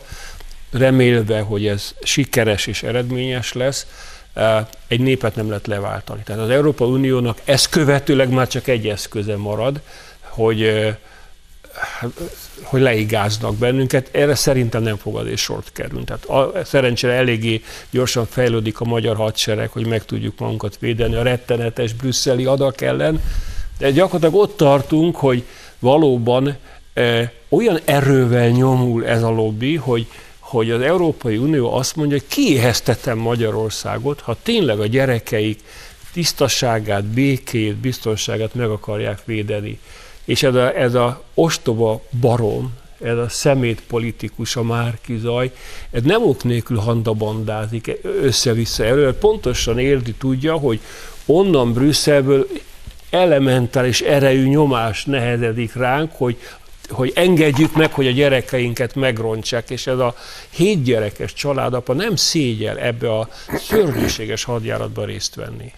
remélve, 0.72 1.41
hogy 1.41 1.68
ez 1.68 1.94
sikeres 2.04 2.68
és 2.68 2.84
eredményes 2.84 3.54
lesz, 3.54 3.88
egy 4.88 5.00
népet 5.00 5.36
nem 5.36 5.48
lehet 5.48 5.68
leváltani. 5.68 6.22
Tehát 6.24 6.41
az 6.41 6.50
Európai 6.50 6.89
Uniónak 6.89 7.41
ez 7.46 7.70
követőleg 7.70 8.30
már 8.30 8.48
csak 8.48 8.68
egy 8.68 8.88
eszköze 8.88 9.38
marad, 9.38 9.82
hogy, 10.20 10.96
hogy 12.63 12.82
leigáznak 12.82 13.56
bennünket. 13.56 14.10
Erre 14.12 14.36
szerintem 14.36 14.84
nem 14.84 14.98
fogadés 14.98 15.41
sort 15.41 15.72
kerül. 15.72 16.04
Tehát 16.04 16.26
a, 16.26 16.52
szerencsére 16.65 17.13
eléggé 17.13 17.62
gyorsan 17.89 18.26
fejlődik 18.30 18.80
a 18.80 18.86
magyar 18.86 19.15
hadsereg, 19.15 19.70
hogy 19.70 19.88
meg 19.88 20.06
tudjuk 20.06 20.39
magunkat 20.39 20.78
védeni 20.80 21.15
a 21.15 21.24
rettenetes 21.24 21.94
brüsszeli 21.94 22.46
adak 22.46 22.82
ellen. 22.82 23.22
De 23.78 23.91
gyakorlatilag 23.91 24.44
ott 24.44 24.58
tartunk, 24.58 25.15
hogy 25.15 25.44
valóban 25.80 26.58
e, 26.94 27.32
olyan 27.50 27.80
erővel 27.86 28.50
nyomul 28.50 29.06
ez 29.06 29.24
a 29.24 29.30
lobby, 29.30 29.76
hogy 29.76 30.08
hogy 30.39 30.72
az 30.72 30.82
Európai 30.82 31.38
Unió 31.38 31.74
azt 31.74 31.96
mondja, 31.96 32.18
hogy 32.18 32.28
kiéheztetem 32.28 33.18
Magyarországot, 33.18 34.20
ha 34.20 34.38
tényleg 34.44 34.80
a 34.80 34.86
gyerekeik 34.88 35.60
tisztaságát, 36.13 37.04
békét, 37.04 37.76
biztonságát 37.76 38.54
meg 38.54 38.70
akarják 38.70 39.26
védeni. 39.26 39.80
És 40.26 40.44
ez 40.44 40.56
a, 40.56 40.78
ez 40.78 40.94
a 40.94 41.24
ostoba 41.34 42.02
barom, 42.20 42.74
ez 43.02 43.18
a 43.18 43.30
szemét 43.30 43.82
politikus, 43.88 44.56
a 44.56 44.64
Márki 44.64 45.18
Zaj, 45.18 45.52
ez 45.92 46.02
nem 46.02 46.24
ok 46.24 46.44
nélkül 46.44 46.78
handabandázik 46.78 47.92
össze-vissza 48.22 48.84
elő, 48.84 49.14
pontosan 49.14 49.80
érdi, 49.80 50.14
tudja, 50.14 50.58
hogy 50.58 50.80
onnan 51.26 51.74
Brüsszelből 51.74 52.48
elementális 53.10 54.02
erejű 54.02 54.48
nyomás 54.48 55.06
nehezedik 55.06 55.74
ránk, 55.74 56.12
hogy 56.12 56.38
hogy 56.90 57.12
engedjük 57.16 57.76
meg, 57.76 57.94
hogy 57.94 58.08
a 58.08 58.12
gyerekeinket 58.12 58.96
megrontsák, 58.96 59.70
és 59.70 59.88
ez 59.88 60.00
a 60.00 60.16
hét 60.50 60.84
gyerekes 60.84 61.34
családapa 61.34 61.94
nem 61.94 62.16
szégyel 62.16 62.78
ebbe 62.78 63.18
a 63.18 63.30
szörnyűséges 63.58 64.44
hadjáratba 64.44 65.06
részt 65.06 65.36
venni. 65.36 65.72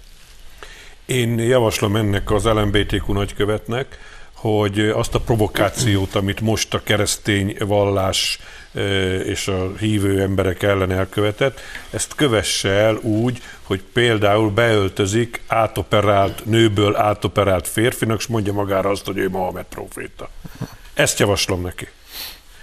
Én 1.06 1.40
javaslom 1.40 1.96
ennek 1.96 2.32
az 2.32 2.44
LMBTQ 2.44 3.14
nagykövetnek, 3.14 4.00
hogy 4.38 4.80
azt 4.80 5.16
a 5.16 5.20
provokációt, 5.20 6.16
amit 6.16 6.42
most 6.42 6.74
a 6.74 6.84
keresztény 6.84 7.56
vallás 7.60 8.40
és 9.24 9.48
a 9.48 9.72
hívő 9.80 10.22
emberek 10.22 10.64
ellen 10.64 10.92
elkövetett, 10.92 11.60
ezt 11.90 12.16
kövesse 12.16 12.70
el 12.70 12.96
úgy, 12.96 13.42
hogy 13.64 13.82
például 13.94 14.50
beöltözik 14.50 15.42
átoperált, 15.48 16.46
nőből 16.46 16.96
átoperált 16.96 17.68
férfinak, 17.68 18.20
és 18.20 18.28
mondja 18.28 18.54
magára 18.54 18.90
azt, 18.90 19.06
hogy 19.06 19.18
ő 19.18 19.30
Mohamed 19.30 19.66
proféta. 19.66 20.30
Ezt 20.94 21.20
javaslom 21.20 21.62
neki. 21.62 21.88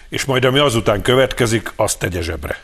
és 0.08 0.24
majd 0.24 0.44
ami 0.44 0.58
azután 0.58 1.02
következik, 1.02 1.72
azt 1.76 1.98
tegye 1.98 2.20
zsebre. 2.20 2.62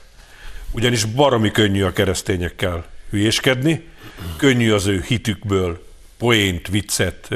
Ugyanis 0.70 1.04
baromi 1.04 1.50
könnyű 1.50 1.82
a 1.82 1.92
keresztényekkel 1.92 2.84
hülyéskedni, 3.10 3.88
könnyű 4.36 4.72
az 4.72 4.86
ő 4.86 5.04
hitükből 5.06 5.86
poént, 6.18 6.68
viccet, 6.68 7.28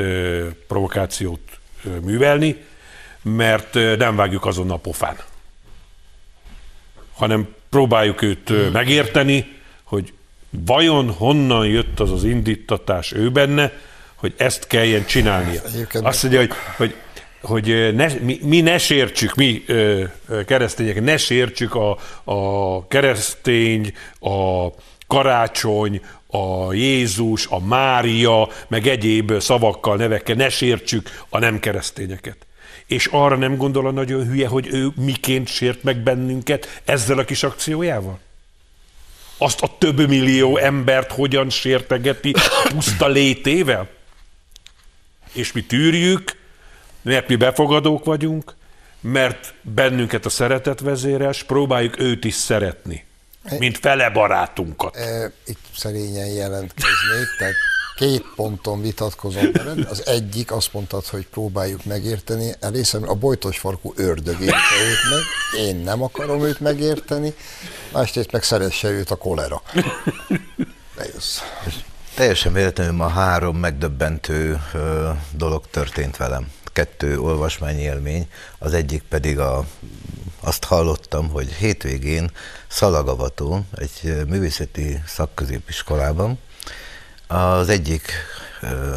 provokációt 0.69 1.41
művelni, 2.03 2.57
mert 3.23 3.75
nem 3.75 4.17
vágjuk 4.17 4.47
azon 4.47 4.71
a 4.71 4.77
pofán. 4.77 5.17
Hanem 7.13 7.49
próbáljuk 7.71 8.23
őt 8.23 8.73
megérteni, 8.73 9.53
hogy 9.83 10.13
vajon 10.51 11.11
honnan 11.11 11.67
jött 11.67 12.01
az 12.01 12.11
az 12.11 12.25
indítatás 12.25 13.13
ő 13.13 13.31
benne, 13.31 13.73
hogy 14.15 14.35
ezt 14.37 14.67
kelljen 14.67 15.07
csinálnia. 15.07 15.61
Azt 15.93 16.23
mondja, 16.23 16.41
hogy, 16.41 16.53
hogy 16.77 16.95
hogy 17.45 17.95
ne, 17.95 18.07
mi, 18.21 18.39
mi 18.43 18.61
ne 18.61 18.79
sértsük, 18.79 19.35
mi 19.35 19.65
keresztények, 20.47 21.01
ne 21.01 21.17
sértsük 21.17 21.75
a, 21.75 21.99
a 22.25 22.87
keresztény, 22.87 23.93
a 24.21 24.69
karácsony, 25.07 26.01
a 26.35 26.73
Jézus, 26.73 27.47
a 27.47 27.59
Mária, 27.59 28.49
meg 28.69 28.87
egyéb 28.87 29.41
szavakkal, 29.41 29.97
nevekkel, 29.97 30.35
ne 30.35 30.49
sértsük 30.49 31.25
a 31.29 31.39
nem 31.39 31.59
keresztényeket. 31.59 32.37
És 32.87 33.07
arra 33.07 33.37
nem 33.37 33.57
gondol 33.57 33.87
a 33.87 33.91
nagyon 33.91 34.27
hülye, 34.27 34.49
hogy 34.49 34.69
ő 34.71 34.89
miként 34.97 35.49
sért 35.49 35.83
meg 35.83 35.97
bennünket 35.97 36.81
ezzel 36.85 37.19
a 37.19 37.25
kis 37.25 37.43
akciójával? 37.43 38.19
Azt 39.39 39.63
a 39.63 39.75
több 39.79 40.09
millió 40.09 40.57
embert 40.57 41.13
hogyan 41.13 41.51
sértegeti 41.51 42.35
puszta 42.69 43.09
létével? 43.09 43.89
És 45.33 45.53
mi 45.53 45.63
tűrjük, 45.63 46.37
mert 47.03 47.29
mi 47.29 47.37
befogadók 47.37 48.05
vagyunk, 48.05 48.55
mert 49.01 49.55
bennünket 49.63 50.27
a 50.27 50.31
szeretet 50.31 50.81
vezéres, 50.81 51.43
próbáljuk 51.43 51.99
őt 51.99 52.25
is 52.25 52.35
szeretni, 52.35 53.05
mint 53.59 53.79
fele 53.79 54.11
barátunkat. 54.11 54.97
E, 54.97 55.33
itt 55.47 55.59
szerényen 55.77 56.27
jelentkeznék, 56.27 57.27
tehát 57.39 57.55
két 57.97 58.25
ponton 58.37 58.81
vitatkozom 58.81 59.53
veled. 59.53 59.87
Az 59.91 60.07
egyik 60.07 60.53
azt 60.53 60.73
mondtad, 60.73 61.07
hogy 61.07 61.27
próbáljuk 61.27 61.85
megérteni. 61.85 62.53
Elészem, 62.61 63.09
a 63.09 63.15
bojtos 63.15 63.59
farkú 63.59 63.93
ördög 63.97 64.41
érte 64.41 64.75
őt 64.89 65.11
meg, 65.11 65.23
én 65.65 65.77
nem 65.77 66.03
akarom 66.03 66.43
őt 66.43 66.61
megérteni, 66.61 67.35
másrészt 67.93 68.33
meg 68.33 68.43
szeresse 68.43 68.89
őt 68.89 69.11
a 69.11 69.17
kolera. 69.17 69.63
Bejössz. 70.97 71.39
Teljesen 72.15 72.53
véletlenül 72.53 72.93
ma 72.93 73.09
három 73.09 73.57
megdöbbentő 73.57 74.61
dolog 75.37 75.65
történt 75.71 76.17
velem 76.17 76.53
kettő 76.75 77.19
olvasmányélmény, 77.19 78.29
az 78.59 78.75
egyik 78.75 79.03
pedig 79.09 79.39
a, 79.39 79.65
azt 80.45 80.65
hallottam, 80.65 81.29
hogy 81.29 81.53
hétvégén 81.53 82.31
Szalagavató, 82.67 83.65
egy 83.75 84.25
művészeti 84.27 85.03
szakközépiskolában, 85.07 86.39
az 87.27 87.69
egyik 87.69 88.13
ö, 88.61 88.97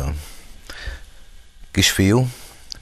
kisfiú 1.71 2.27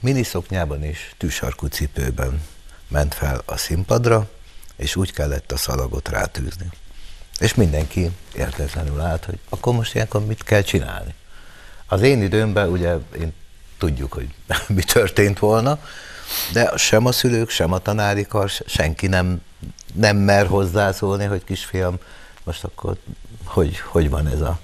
miniszoknyában 0.00 0.82
és 0.82 1.14
tűsarkú 1.16 1.66
cipőben 1.66 2.42
ment 2.88 3.14
fel 3.14 3.42
a 3.44 3.56
színpadra, 3.56 4.28
és 4.76 4.96
úgy 4.96 5.12
kellett 5.12 5.52
a 5.52 5.56
szalagot 5.56 6.08
rátűzni. 6.08 6.68
És 7.38 7.54
mindenki 7.54 8.10
értetlenül 8.34 9.00
állt, 9.00 9.24
hogy 9.24 9.38
akkor 9.48 9.74
most 9.74 9.94
ilyenkor 9.94 10.26
mit 10.26 10.42
kell 10.42 10.62
csinálni. 10.62 11.14
Az 11.86 12.02
én 12.02 12.22
időmben, 12.22 12.68
ugye 12.68 12.94
én 13.18 13.32
tudjuk, 13.78 14.12
hogy 14.12 14.34
mi 14.76 14.82
történt 14.82 15.38
volna, 15.38 15.80
de 16.52 16.72
sem 16.76 17.06
a 17.06 17.12
szülők, 17.12 17.50
sem 17.50 17.72
a 17.72 17.78
tanári 17.78 18.26
kar, 18.26 18.50
senki 18.66 19.06
nem, 19.06 19.42
nem 19.94 20.16
mer 20.16 20.46
hozzászólni, 20.46 21.24
hogy 21.24 21.44
kisfiam, 21.44 21.98
most 22.44 22.64
akkor 22.64 22.96
hogy, 23.44 23.78
hogy 23.78 24.10
van 24.10 24.26
ez 24.26 24.40
a 24.40 24.58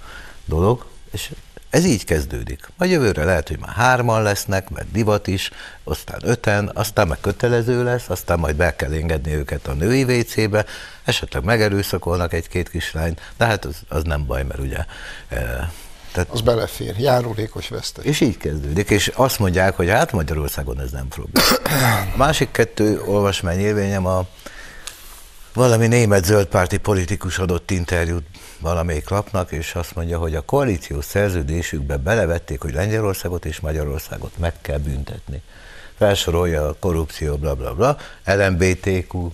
dolog, 0.45 0.87
és 1.11 1.31
ez 1.71 1.85
így 1.85 2.05
kezdődik. 2.05 2.69
Majd 2.77 2.91
jövőre 2.91 3.25
lehet, 3.25 3.49
hogy 3.49 3.59
már 3.59 3.75
hárman 3.75 4.23
lesznek, 4.23 4.71
mert 4.71 4.91
divat 4.91 5.27
is, 5.27 5.51
aztán 5.85 6.21
öten, 6.23 6.71
aztán 6.75 7.09
meg 7.09 7.21
kötelező 7.21 7.85
lesz, 7.85 8.09
aztán 8.09 8.39
majd 8.39 8.57
be 8.57 8.77
kell 8.77 8.93
engedni 8.93 9.33
őket 9.35 9.67
a 9.67 9.73
női 9.73 10.03
WC-be, 10.03 10.65
esetleg 11.05 11.45
megerőszakolnak 11.45 12.33
egy-két 12.33 12.71
kislányt, 12.71 13.21
de 13.37 13.45
hát 13.45 13.65
az, 13.65 13.77
az 13.89 14.03
nem 14.03 14.27
baj, 14.27 14.43
mert 14.43 14.61
ugye 14.61 14.85
eh, 15.29 15.69
tehát, 16.13 16.31
az 16.31 16.41
belefér, 16.41 16.99
járulékos 16.99 17.69
vesztes. 17.69 18.05
És 18.05 18.21
így 18.21 18.37
kezdődik, 18.37 18.91
és 18.91 19.09
azt 19.15 19.39
mondják, 19.39 19.77
hogy 19.77 19.89
hát 19.89 20.13
Magyarországon 20.13 20.81
ez 20.81 20.91
nem 20.91 21.09
probléma. 21.09 21.47
A 22.15 22.17
másik 22.17 22.51
kettő 22.51 23.03
olvasmány 23.07 23.59
élvényem 23.59 24.07
a 24.07 24.27
valami 25.55 25.87
német 25.87 26.25
zöldpárti 26.25 26.77
politikus 26.77 27.39
adott 27.39 27.71
interjút 27.71 28.25
valamelyik 28.61 29.09
lapnak, 29.09 29.53
és 29.53 29.75
azt 29.75 29.95
mondja, 29.95 30.19
hogy 30.19 30.35
a 30.35 30.41
koalíciós 30.41 31.05
szerződésükbe 31.05 31.97
belevették, 31.97 32.61
hogy 32.61 32.73
Lengyelországot 32.73 33.45
és 33.45 33.61
Magyarországot 33.61 34.39
meg 34.39 34.55
kell 34.61 34.79
büntetni. 34.79 35.43
Felsorolja 35.97 36.69
a 36.69 36.77
korrupció, 36.81 37.37
bla 37.37 37.55
bla 37.55 37.75
bla, 37.75 37.97
LMBTQ, 38.25 39.31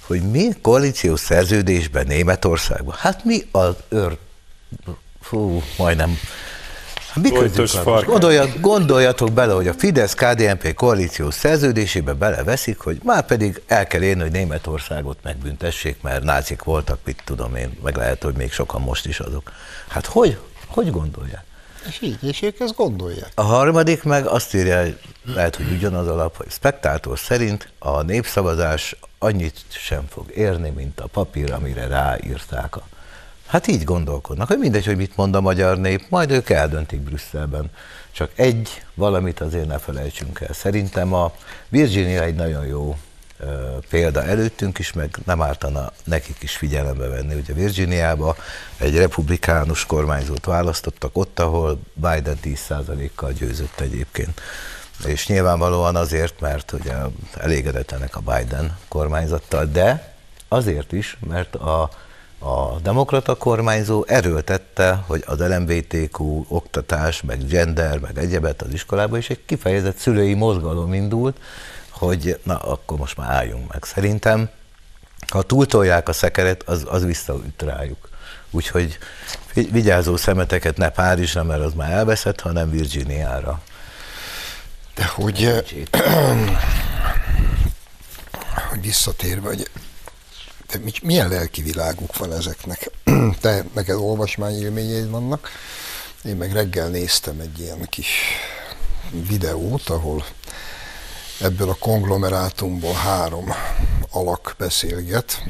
hogy 0.00 0.30
mi 0.30 0.48
koalíciós 0.62 1.20
szerződésben 1.20 2.06
Németországban? 2.06 2.94
Hát 2.98 3.24
mi 3.24 3.48
az 3.50 3.74
ör 3.88 4.18
fú, 5.28 5.62
majdnem 5.78 6.18
mi 7.20 7.30
Gondoljat, 8.04 8.60
gondoljatok 8.60 9.32
bele, 9.32 9.52
hogy 9.52 9.68
a 9.68 9.72
Fidesz-KDNP 9.72 10.74
koalíció 10.74 11.30
szerződésébe 11.30 12.12
beleveszik, 12.12 12.78
hogy 12.78 13.00
már 13.02 13.26
pedig 13.26 13.62
el 13.66 13.86
kell 13.86 14.02
érni, 14.02 14.22
hogy 14.22 14.30
Németországot 14.30 15.18
megbüntessék, 15.22 16.02
mert 16.02 16.22
nácik 16.22 16.62
voltak, 16.62 16.98
mit 17.04 17.22
tudom 17.24 17.56
én, 17.56 17.78
meg 17.82 17.96
lehet, 17.96 18.22
hogy 18.22 18.34
még 18.34 18.52
sokan 18.52 18.80
most 18.80 19.06
is 19.06 19.20
azok. 19.20 19.52
Hát 19.88 20.06
hogy, 20.06 20.38
hogy 20.66 20.90
gondolják? 20.90 21.44
És 21.88 22.00
így, 22.00 22.24
és 22.24 22.42
ők 22.42 22.60
ezt 22.60 22.74
gondolják. 22.74 23.30
A 23.34 23.42
harmadik 23.42 24.02
meg 24.02 24.26
azt 24.26 24.54
írja, 24.54 24.82
hogy 24.82 24.98
lehet, 25.24 25.56
hogy 25.56 25.70
ugyanaz 25.70 26.08
alap, 26.08 26.36
hogy 26.36 26.50
spektátor 26.50 27.18
szerint 27.18 27.72
a 27.78 28.02
népszavazás 28.02 28.96
annyit 29.18 29.64
sem 29.68 30.04
fog 30.08 30.30
érni, 30.34 30.70
mint 30.70 31.00
a 31.00 31.06
papír, 31.06 31.52
amire 31.52 31.86
ráírták 31.86 32.76
a 32.76 32.82
Hát 33.46 33.66
így 33.66 33.84
gondolkodnak, 33.84 34.48
hogy 34.48 34.58
mindegy, 34.58 34.86
hogy 34.86 34.96
mit 34.96 35.16
mond 35.16 35.34
a 35.34 35.40
magyar 35.40 35.78
nép, 35.78 36.04
majd 36.08 36.30
ők 36.30 36.50
eldöntik 36.50 37.00
Brüsszelben. 37.00 37.70
Csak 38.12 38.30
egy 38.34 38.84
valamit 38.94 39.40
azért 39.40 39.66
ne 39.66 39.78
felejtsünk 39.78 40.40
el. 40.40 40.52
Szerintem 40.52 41.14
a 41.14 41.32
Virginia 41.68 42.22
egy 42.22 42.34
nagyon 42.34 42.66
jó 42.66 42.96
példa 43.88 44.24
előttünk 44.24 44.78
is, 44.78 44.92
meg 44.92 45.18
nem 45.24 45.42
ártana 45.42 45.92
nekik 46.04 46.36
is 46.42 46.56
figyelembe 46.56 47.08
venni. 47.08 47.34
Ugye 47.34 47.52
Virginiába 47.52 48.36
egy 48.78 48.96
republikánus 48.96 49.86
kormányzót 49.86 50.44
választottak 50.44 51.16
ott, 51.16 51.40
ahol 51.40 51.78
Biden 51.94 52.38
10%-kal 52.42 53.32
győzött 53.32 53.80
egyébként. 53.80 54.40
És 55.06 55.26
nyilvánvalóan 55.26 55.96
azért, 55.96 56.40
mert 56.40 56.72
ugye 56.72 56.94
elégedetlenek 57.34 58.16
a 58.16 58.20
Biden 58.20 58.78
kormányzattal, 58.88 59.64
de 59.64 60.14
azért 60.48 60.92
is, 60.92 61.18
mert 61.28 61.54
a 61.54 61.90
a 62.38 62.78
demokrata 62.82 63.34
kormányzó 63.34 64.04
erőltette, 64.06 65.02
hogy 65.06 65.24
az 65.26 65.38
LMBTQ 65.38 66.44
oktatás, 66.48 67.22
meg 67.22 67.46
gender, 67.46 67.98
meg 67.98 68.18
egyebet 68.18 68.62
az 68.62 68.72
iskolában 68.72 69.18
is 69.18 69.30
egy 69.30 69.44
kifejezett 69.44 69.96
szülői 69.96 70.34
mozgalom 70.34 70.94
indult, 70.94 71.36
hogy 71.90 72.40
na, 72.42 72.58
akkor 72.58 72.98
most 72.98 73.16
már 73.16 73.30
álljunk 73.30 73.72
meg. 73.72 73.84
Szerintem, 73.84 74.48
ha 75.32 75.42
túltolják 75.42 76.08
a 76.08 76.12
szekeret, 76.12 76.62
az, 76.62 76.86
az 76.88 77.04
visszaüt 77.04 77.62
rájuk. 77.62 78.08
Úgyhogy 78.50 78.98
vigyázó 79.54 80.16
szemeteket 80.16 80.76
ne 80.76 80.88
Párizsra, 80.88 81.44
mert 81.44 81.62
az 81.62 81.74
már 81.74 81.90
elveszett, 81.90 82.40
hanem 82.40 82.70
Virginiára. 82.70 83.60
De 84.94 85.04
hogy, 85.04 85.44
hogy 88.70 88.80
visszatérve, 88.80 89.48
hogy 89.48 89.70
te 90.66 90.80
milyen 91.02 91.28
lelki 91.28 91.62
világuk 91.62 92.16
van 92.16 92.32
ezeknek? 92.32 92.90
Te, 93.40 93.64
neked 93.74 93.96
olvasmányélményeid 93.96 95.10
vannak. 95.10 95.50
Én 96.24 96.36
meg 96.36 96.52
reggel 96.52 96.88
néztem 96.88 97.40
egy 97.40 97.58
ilyen 97.58 97.86
kis 97.88 98.08
videót, 99.28 99.88
ahol 99.88 100.24
ebből 101.40 101.68
a 101.68 101.74
konglomerátumból 101.74 102.94
három 102.94 103.52
alak 104.10 104.54
beszélget. 104.58 105.42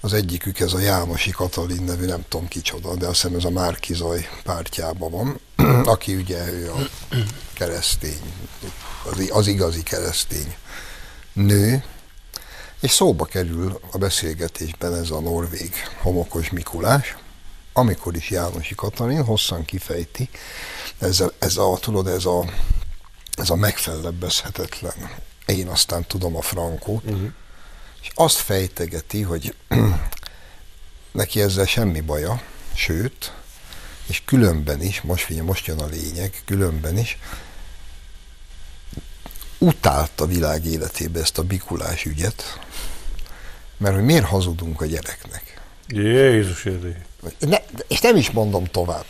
Az 0.00 0.12
egyikük 0.12 0.60
ez 0.60 0.72
a 0.72 0.78
Jánosi 0.78 1.30
Katalin 1.30 1.82
nevű, 1.82 2.04
nem 2.04 2.24
tudom 2.28 2.48
kicsoda, 2.48 2.94
de 2.94 3.06
azt 3.06 3.22
hiszem 3.22 3.36
ez 3.36 3.44
a 3.44 3.50
Márkizaj 3.50 4.28
pártjában 4.42 5.10
van, 5.10 5.40
aki 5.94 6.14
ugye 6.14 6.52
ő 6.52 6.70
a 6.70 6.88
keresztény, 7.52 8.20
az, 9.04 9.30
az 9.30 9.46
igazi 9.46 9.82
keresztény 9.82 10.54
nő, 11.32 11.84
és 12.84 12.90
szóba 12.90 13.24
kerül 13.24 13.80
a 13.90 13.98
beszélgetésben 13.98 14.94
ez 14.94 15.10
a 15.10 15.20
norvég 15.20 15.72
homokos 16.02 16.50
Mikulás, 16.50 17.16
amikor 17.72 18.16
is 18.16 18.30
Jánosi 18.30 18.74
Katalin 18.74 19.24
hosszan 19.24 19.64
kifejti, 19.64 20.28
ez 20.98 21.20
a, 21.20 21.32
ez 21.38 21.56
a 21.56 21.78
tudod, 21.80 22.06
ez 22.06 22.24
a, 22.24 22.44
ez 23.36 23.50
a 23.50 23.54
megfelebbezhetetlen 23.54 25.10
én 25.46 25.68
aztán 25.68 26.06
tudom 26.06 26.36
a 26.36 26.40
frankót, 26.40 27.04
uh-huh. 27.04 27.30
és 28.02 28.10
azt 28.14 28.36
fejtegeti, 28.36 29.22
hogy 29.22 29.54
neki 31.12 31.40
ezzel 31.40 31.66
semmi 31.66 32.00
baja, 32.00 32.42
sőt, 32.74 33.32
és 34.06 34.22
különben 34.24 34.82
is, 34.82 35.00
most 35.00 35.24
figyelj, 35.24 35.46
most 35.46 35.66
jön 35.66 35.78
a 35.78 35.86
lényeg, 35.86 36.42
különben 36.44 36.98
is, 36.98 37.18
utálta 39.58 40.26
világ 40.26 40.64
életébe 40.64 41.20
ezt 41.20 41.38
a 41.38 41.42
bikulás 41.42 42.04
ügyet, 42.04 42.58
mert 43.76 43.94
hogy 43.94 44.04
miért 44.04 44.24
hazudunk 44.24 44.80
a 44.80 44.86
gyereknek. 44.86 45.60
Jézus. 45.88 46.68
Ne, 47.38 47.56
és 47.88 48.00
nem 48.00 48.16
is 48.16 48.30
mondom 48.30 48.64
tovább. 48.64 49.04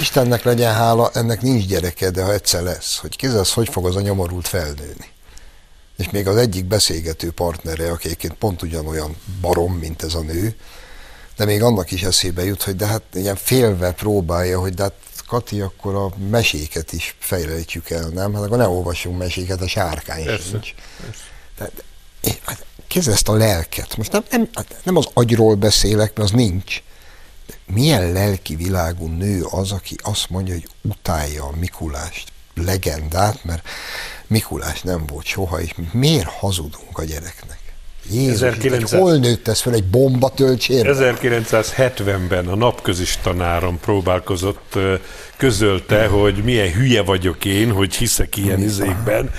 Istennek 0.00 0.42
legyen 0.42 0.74
hála, 0.74 1.10
ennek 1.14 1.40
nincs 1.40 1.66
gyereke, 1.66 2.10
de 2.10 2.22
ha 2.22 2.32
egyszer 2.32 2.62
lesz, 2.62 2.98
hogy 2.98 3.16
kézzelsz, 3.16 3.52
hogy 3.52 3.68
fog 3.68 3.86
az 3.86 3.96
a 3.96 4.00
nyomorult 4.00 4.48
felnőni. 4.48 5.10
És 5.96 6.10
még 6.10 6.26
az 6.26 6.36
egyik 6.36 6.64
beszélgető 6.64 7.30
partnere, 7.30 7.90
aki 7.90 8.16
pont 8.38 8.62
ugyanolyan 8.62 9.16
barom, 9.40 9.72
mint 9.72 10.02
ez 10.02 10.14
a 10.14 10.20
nő, 10.20 10.56
de 11.36 11.44
még 11.44 11.62
annak 11.62 11.90
is 11.90 12.02
eszébe 12.02 12.44
jut, 12.44 12.62
hogy 12.62 12.76
de 12.76 12.86
hát 12.86 13.02
ilyen 13.12 13.36
félve 13.36 13.92
próbálja, 13.92 14.60
hogy 14.60 14.74
de 14.74 14.82
hát 14.82 14.94
Kati, 15.28 15.60
akkor 15.60 15.94
a 15.94 16.10
meséket 16.30 16.92
is 16.92 17.16
fejlődjük 17.18 17.90
el, 17.90 18.08
nem? 18.08 18.34
Hát 18.34 18.42
akkor 18.42 18.58
ne 18.58 18.68
olvassunk 18.68 19.18
meséket, 19.18 19.60
a 19.60 19.68
sárkány 19.68 20.24
Persze. 20.24 20.48
sincs. 20.48 20.74
Tehát, 21.56 21.84
hát, 22.44 22.64
kézzel 22.86 23.12
ezt 23.12 23.28
a 23.28 23.34
lelket. 23.34 23.96
Most 23.96 24.12
nem, 24.12 24.24
nem, 24.30 24.48
hát 24.52 24.80
nem 24.82 24.96
az 24.96 25.08
agyról 25.12 25.54
beszélek, 25.54 26.16
mert 26.16 26.30
az 26.30 26.36
nincs. 26.36 26.82
De 27.46 27.54
milyen 27.66 28.12
lelki 28.12 28.56
világú 28.56 29.06
nő 29.06 29.44
az, 29.44 29.72
aki 29.72 29.96
azt 30.02 30.30
mondja, 30.30 30.54
hogy 30.54 30.68
utálja 30.82 31.44
a 31.44 31.56
Mikulást, 31.56 32.32
legendát, 32.54 33.44
mert 33.44 33.68
Mikulás 34.26 34.82
nem 34.82 35.06
volt 35.06 35.24
soha, 35.24 35.60
és 35.60 35.74
miért 35.92 36.28
hazudunk 36.28 36.98
a 36.98 37.04
gyereknek? 37.04 37.67
Jézus, 38.10 38.56
1900... 38.56 39.00
hol 39.00 39.16
nőtt 39.16 39.48
ez 39.48 39.60
fel 39.60 39.74
egy 39.74 39.84
bomba 39.84 40.30
töltsérbe? 40.30 41.16
1970-ben 41.20 42.46
a 42.46 42.54
napközis 42.54 43.18
tanárom 43.22 43.78
próbálkozott, 43.80 44.78
közölte, 45.36 46.06
hogy 46.06 46.34
milyen 46.44 46.72
hülye 46.72 47.02
vagyok 47.02 47.44
én, 47.44 47.70
hogy 47.70 47.94
hiszek 47.94 48.36
ilyen 48.36 48.60
izékben. 48.60 49.30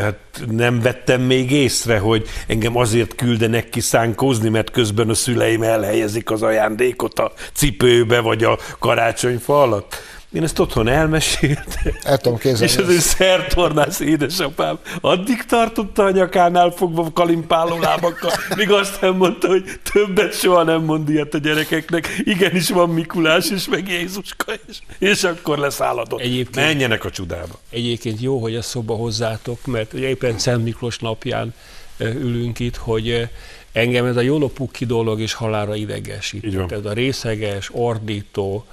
Hát 0.00 0.18
nem 0.50 0.80
vettem 0.80 1.20
még 1.20 1.50
észre, 1.50 1.98
hogy 1.98 2.28
engem 2.46 2.76
azért 2.76 3.14
küldenek 3.14 3.68
kiszánkózni, 3.68 4.48
mert 4.48 4.70
közben 4.70 5.08
a 5.08 5.14
szüleim 5.14 5.62
elhelyezik 5.62 6.30
az 6.30 6.42
ajándékot 6.42 7.18
a 7.18 7.32
cipőbe, 7.52 8.20
vagy 8.20 8.44
a 8.44 8.58
karácsonyfa 8.78 9.62
alatt 9.62 9.96
én 10.34 10.42
ezt 10.42 10.58
otthon 10.58 10.88
elmeséltem. 10.88 11.94
El 12.02 12.18
tudom 12.18 12.38
képzelni. 12.38 12.72
És 12.72 12.78
az 12.78 12.88
ő 12.88 12.98
szertornász 12.98 14.00
édesapám 14.00 14.78
addig 15.00 15.44
tartotta 15.44 16.04
a 16.04 16.10
nyakánál 16.10 16.70
fogva 16.70 17.10
kalimpáló 17.12 17.78
lábakkal, 17.78 18.30
míg 18.56 18.70
azt 18.70 19.00
nem 19.00 19.16
mondta, 19.16 19.48
hogy 19.48 19.64
többet 19.92 20.38
soha 20.38 20.62
nem 20.62 20.82
mond 20.82 21.08
ilyet 21.08 21.34
a 21.34 21.38
gyerekeknek. 21.38 22.08
Igenis 22.18 22.68
van 22.68 22.90
Mikulás 22.90 23.50
és 23.50 23.68
meg 23.68 23.88
Jézuska, 23.88 24.52
és, 24.68 24.78
és 24.98 25.24
akkor 25.24 25.58
leszálladott. 25.58 26.20
Egyébként, 26.20 26.66
Menjenek 26.66 27.04
a 27.04 27.10
csudába. 27.10 27.58
Egyébként 27.70 28.20
jó, 28.20 28.38
hogy 28.38 28.54
ezt 28.54 28.68
szóba 28.68 28.94
hozzátok, 28.94 29.66
mert 29.66 29.92
ugye 29.92 30.08
éppen 30.08 30.38
Szent 30.38 30.64
Miklós 30.64 30.98
napján 30.98 31.54
ülünk 31.98 32.58
itt, 32.58 32.76
hogy 32.76 33.28
engem 33.72 34.04
ez 34.04 34.16
a 34.16 34.20
Jolopukki 34.20 34.84
dolog 34.84 35.20
is 35.20 35.32
halára 35.32 35.74
idegesít. 35.74 36.56
Ez 36.70 36.84
a 36.84 36.92
részeges, 36.92 37.70
ordító, 37.72 38.64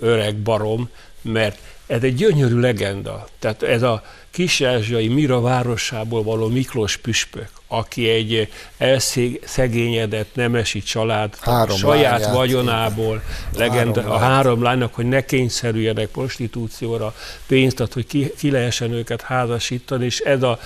öreg 0.00 0.36
barom, 0.36 0.88
mert 1.22 1.58
ez 1.86 2.02
egy 2.02 2.14
gyönyörű 2.14 2.58
legenda. 2.58 3.26
Tehát 3.38 3.62
ez 3.62 3.82
a 3.82 4.02
kis-ázsiai 4.30 5.08
Mira 5.08 5.40
városából 5.40 6.22
való 6.22 6.48
Miklós 6.48 6.96
püspök, 6.96 7.48
aki 7.66 8.08
egy 8.08 8.48
elszegényedett 8.78 10.34
nemesi 10.34 10.82
család 10.82 11.34
három 11.40 11.76
saját 11.76 12.20
lányát, 12.20 12.34
vagyonából 12.34 13.22
legenda, 13.56 14.00
három 14.00 14.14
a 14.14 14.18
három 14.18 14.62
lánynak, 14.62 14.94
hogy 14.94 15.06
ne 15.06 15.24
kényszerüljenek 15.24 16.08
prostitúcióra 16.08 17.14
pénzt 17.46 17.80
ad, 17.80 17.92
hogy 17.92 18.06
ki, 18.06 18.32
ki 18.38 18.50
lehessen 18.50 18.92
őket 18.92 19.22
házasítani, 19.22 20.04
és 20.04 20.18
ez 20.18 20.42
a 20.42 20.58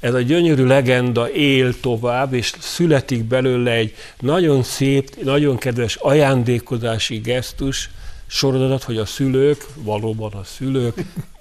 ez 0.00 0.14
a 0.14 0.20
gyönyörű 0.20 0.64
legenda 0.64 1.30
él 1.30 1.80
tovább, 1.80 2.32
és 2.32 2.52
születik 2.58 3.24
belőle 3.24 3.70
egy 3.70 3.94
nagyon 4.20 4.62
szép, 4.62 5.22
nagyon 5.22 5.56
kedves 5.56 5.96
ajándékozási 5.96 7.16
gesztus, 7.16 7.90
sorodat, 8.26 8.82
hogy 8.82 8.96
a 8.96 9.06
szülők, 9.06 9.66
valóban 9.74 10.32
a 10.32 10.44
szülők, 10.44 10.94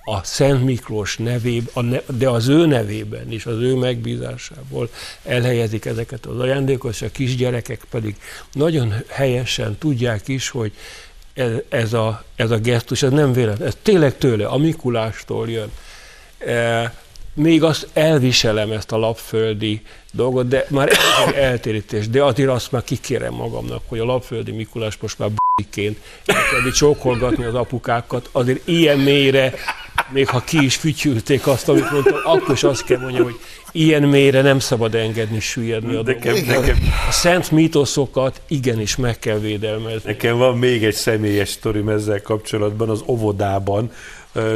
a 0.05 0.23
Szent 0.23 0.63
Miklós 0.63 1.17
nevében, 1.17 2.01
de 2.17 2.29
az 2.29 2.47
ő 2.47 2.65
nevében 2.65 3.31
is, 3.31 3.45
az 3.45 3.59
ő 3.59 3.75
megbízásából 3.75 4.89
elhelyezik 5.23 5.85
ezeket 5.85 6.25
az 6.25 6.39
ajándékot, 6.39 6.93
és 6.93 7.01
a 7.01 7.11
kisgyerekek 7.11 7.85
pedig 7.89 8.15
nagyon 8.51 8.93
helyesen 9.07 9.77
tudják 9.77 10.27
is, 10.27 10.49
hogy 10.49 10.71
ez, 11.33 11.51
ez, 11.69 11.93
a, 11.93 12.23
ez 12.35 12.51
a 12.51 12.57
gesztus, 12.57 13.03
ez 13.03 13.11
nem 13.11 13.33
véletlen, 13.33 13.67
ez 13.67 13.77
tényleg 13.81 14.17
tőle, 14.17 14.45
a 14.45 14.57
Mikulástól 14.57 15.49
jön. 15.49 15.71
E, 16.37 16.93
még 17.33 17.63
azt 17.63 17.87
elviselem 17.93 18.71
ezt 18.71 18.91
a 18.91 18.97
lapföldi 18.97 19.81
dolgot, 20.11 20.47
de 20.47 20.65
már 20.69 20.89
ez 20.89 21.33
eltérítés, 21.51 22.09
de 22.09 22.23
azért 22.23 22.49
azt 22.49 22.71
már 22.71 22.83
kikérem 22.83 23.33
magamnak, 23.33 23.81
hogy 23.87 23.99
a 23.99 24.05
lapföldi 24.05 24.51
Mikulás 24.51 24.97
most 24.97 25.19
már 25.19 25.29
b***ként 25.29 25.97
elkezdi 26.25 26.71
csókolgatni 26.71 27.43
az 27.43 27.55
apukákat, 27.55 28.29
azért 28.31 28.67
ilyen 28.67 28.99
mélyre, 28.99 29.53
még 30.09 30.27
ha 30.27 30.39
ki 30.39 30.63
is 30.63 30.75
fütyülték 30.75 31.47
azt, 31.47 31.69
amit 31.69 31.91
mondtam, 31.91 32.15
akkor 32.23 32.55
is 32.55 32.63
azt 32.63 32.83
kell 32.83 32.99
mondjam, 32.99 33.23
hogy 33.23 33.39
ilyen 33.71 34.03
mélyre 34.03 34.41
nem 34.41 34.59
szabad 34.59 34.95
engedni 34.95 35.39
süllyedni 35.39 35.95
a 35.95 36.01
nekem, 36.01 36.35
nekem. 36.45 36.77
A 37.07 37.11
szent 37.11 37.51
mítoszokat 37.51 38.41
igenis 38.47 38.95
meg 38.95 39.19
kell 39.19 39.37
védelmezni. 39.37 40.11
Nekem 40.11 40.37
van 40.37 40.57
még 40.57 40.83
egy 40.83 40.93
személyes 40.93 41.49
sztorim 41.49 41.89
ezzel 41.89 42.21
kapcsolatban, 42.21 42.89
az 42.89 43.03
óvodában, 43.05 43.91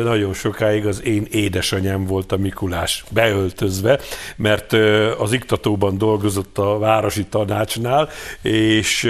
nagyon 0.03 0.33
sokáig 0.33 0.85
az 0.85 1.03
én 1.03 1.27
édesanyám 1.31 2.05
volt 2.05 2.31
a 2.31 2.37
Mikulás 2.37 3.03
beöltözve, 3.11 3.99
mert 4.35 4.73
az 5.17 5.31
iktatóban 5.31 5.97
dolgozott 5.97 6.57
a 6.57 6.77
városi 6.77 7.25
tanácsnál, 7.25 8.09
és 8.41 9.09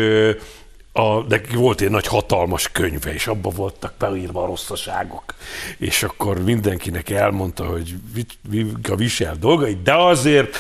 a, 0.97 1.23
de 1.27 1.41
volt 1.53 1.81
egy 1.81 1.89
nagy 1.89 2.07
hatalmas 2.07 2.71
könyve, 2.71 3.13
és 3.13 3.27
abban 3.27 3.53
voltak 3.55 3.93
beírva 3.99 4.43
a 4.43 4.45
rosszaságok. 4.45 5.23
És 5.77 6.03
akkor 6.03 6.43
mindenkinek 6.43 7.10
elmondta, 7.10 7.65
hogy 7.65 7.95
a 8.89 8.95
visel 8.95 9.36
dolgai, 9.39 9.77
de 9.83 9.93
azért, 9.93 10.57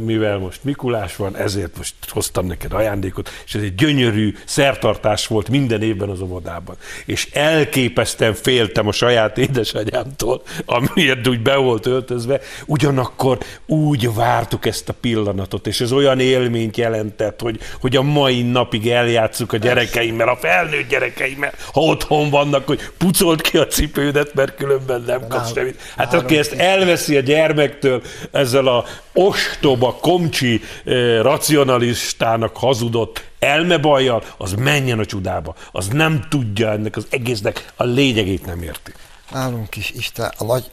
mivel 0.00 0.38
most 0.38 0.64
Mikulás 0.64 1.16
van, 1.16 1.36
ezért 1.36 1.76
most 1.76 1.94
hoztam 2.08 2.46
neked 2.46 2.72
ajándékot, 2.72 3.30
és 3.46 3.54
ez 3.54 3.62
egy 3.62 3.74
gyönyörű 3.74 4.34
szertartás 4.44 5.26
volt 5.26 5.48
minden 5.48 5.82
évben 5.82 6.08
az 6.08 6.20
óvodában. 6.20 6.76
És 7.04 7.28
elképesztően 7.32 8.34
féltem 8.34 8.86
a 8.86 8.92
saját 8.92 9.38
édesanyámtól, 9.38 10.42
amiért 10.64 11.28
úgy 11.28 11.40
be 11.40 11.56
volt 11.56 11.86
öltözve, 11.86 12.40
ugyanakkor 12.66 13.38
úgy 13.66 14.14
vártuk 14.14 14.66
ezt 14.66 14.88
a 14.88 14.94
pillanatot, 15.00 15.66
és 15.66 15.80
ez 15.80 15.92
olyan 15.92 16.20
élményt 16.20 16.76
jelentett, 16.76 17.40
hogy, 17.40 17.58
hogy 17.80 17.96
a 17.96 18.02
mai 18.02 18.42
napig 18.42 18.88
eljár 18.88 19.24
játsszuk 19.26 19.52
a 19.52 19.56
gyerekeimmel, 19.56 20.28
a 20.28 20.36
felnőtt 20.36 20.88
gyerekeimmel, 20.88 21.52
ha 21.72 21.80
otthon 21.80 22.30
vannak, 22.30 22.66
hogy 22.66 22.80
pucolt 22.98 23.40
ki 23.40 23.58
a 23.58 23.66
cipődet, 23.66 24.34
mert 24.34 24.54
különben 24.54 25.02
nem 25.06 25.28
kapsz 25.28 25.52
semmit. 25.52 25.80
Hát 25.96 26.14
aki 26.14 26.38
ezt 26.38 26.52
elveszi 26.52 27.16
a 27.16 27.20
gyermektől 27.20 28.02
ezzel 28.30 28.66
a 28.66 28.84
ostoba, 29.12 29.98
komcsi, 30.00 30.60
eh, 30.84 31.22
racionalistának 31.22 32.56
hazudott 32.56 33.24
elmebajjal, 33.38 34.22
az 34.36 34.52
menjen 34.52 34.98
a 34.98 35.04
csudába. 35.04 35.54
Az 35.72 35.88
nem 35.88 36.26
tudja 36.28 36.70
ennek 36.70 36.96
az 36.96 37.06
egésznek 37.10 37.72
a 37.76 37.84
lényegét 37.84 38.46
nem 38.46 38.62
érti. 38.62 38.92
Nálunk 39.30 39.76
is 39.76 39.90
Isten, 39.90 40.32
a 40.38 40.44
nagy, 40.44 40.70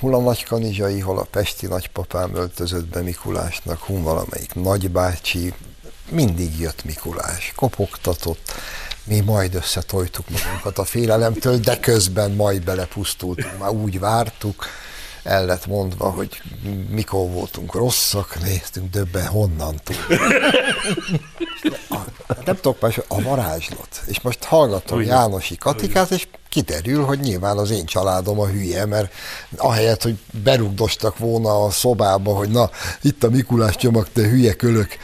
hol 0.00 0.14
a 0.14 0.20
nagy 0.20 0.44
kanizsai, 0.44 1.00
hol 1.00 1.18
a 1.18 1.26
pesti 1.30 1.66
nagypapám 1.66 2.34
öltözött 2.34 2.86
be 2.86 3.00
Mikulásnak, 3.00 3.78
hol 3.78 4.02
valamelyik 4.02 4.54
nagybácsi, 4.54 5.52
mindig 6.10 6.58
jött 6.58 6.84
Mikulás, 6.84 7.52
kopogtatott, 7.56 8.52
mi 9.04 9.20
majd 9.20 9.54
összetojtuk 9.54 10.30
magunkat 10.30 10.78
a 10.78 10.84
félelemtől, 10.84 11.58
de 11.58 11.80
közben 11.80 12.30
majd 12.30 12.64
belepusztultunk, 12.64 13.58
már 13.58 13.70
úgy 13.70 13.98
vártuk, 13.98 14.66
el 15.26 15.46
lett 15.46 15.66
mondva, 15.66 16.10
hogy 16.10 16.42
mikor 16.90 17.30
voltunk 17.30 17.74
rosszak, 17.74 18.40
néztünk, 18.42 18.90
döbben 18.90 19.26
honnan 19.26 19.80
tud. 19.84 19.96
Nem 22.44 22.54
tudok 22.54 22.80
már, 22.80 23.04
a 23.08 23.22
varázslat. 23.22 24.02
És 24.06 24.20
most 24.20 24.44
hallgatom 24.44 24.98
Ugyan. 24.98 25.16
Jánosi 25.16 25.56
Katikát, 25.56 26.10
és 26.10 26.28
kiderül, 26.48 27.04
hogy 27.04 27.20
nyilván 27.20 27.58
az 27.58 27.70
én 27.70 27.84
családom 27.84 28.40
a 28.40 28.46
hülye, 28.46 28.84
mert 28.84 29.12
ahelyett, 29.56 30.02
hogy 30.02 30.18
berugdostak 30.42 31.18
volna 31.18 31.64
a 31.64 31.70
szobába, 31.70 32.34
hogy 32.34 32.48
na, 32.48 32.70
itt 33.02 33.24
a 33.24 33.30
Mikulás 33.30 33.76
csomag, 33.76 34.08
te 34.12 34.28
hülye 34.28 34.54
kölök, 34.54 34.96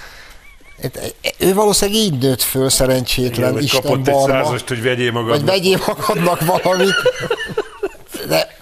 ő 1.38 1.54
valószínűleg 1.54 2.00
így 2.00 2.18
nőtt 2.18 2.42
föl, 2.42 2.68
szerencsétlen 2.68 3.50
Igen, 3.50 3.62
Isten 3.62 3.82
kapott 3.82 4.00
barma, 4.00 4.38
egy 4.38 4.44
százast, 4.44 4.68
hogy 4.68 4.82
vegyél 4.82 5.12
magadnak. 5.12 5.36
Vagy 5.36 5.46
vegyél 5.46 5.82
magadnak 5.86 6.40
valamit. 6.62 6.94
De 8.28 8.60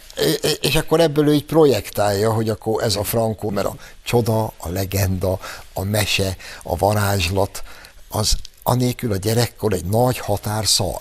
és 0.61 0.75
akkor 0.75 1.01
ebből 1.01 1.29
ő 1.29 1.35
így 1.35 1.45
projektálja, 1.45 2.33
hogy 2.33 2.49
akkor 2.49 2.83
ez 2.83 2.97
a 2.97 3.05
Frankó, 3.05 3.51
mert 3.51 3.67
a 3.67 3.75
csoda, 4.05 4.53
a 4.57 4.69
legenda, 4.69 5.39
a 5.73 5.85
mese, 5.85 6.37
a 6.63 6.77
varázslat, 6.77 7.63
az 8.09 8.37
anélkül 8.63 9.13
a 9.13 9.17
gyerekkor 9.17 9.73
egy 9.73 9.85
nagy 9.85 10.19
határ 10.19 10.67
szar. 10.67 10.99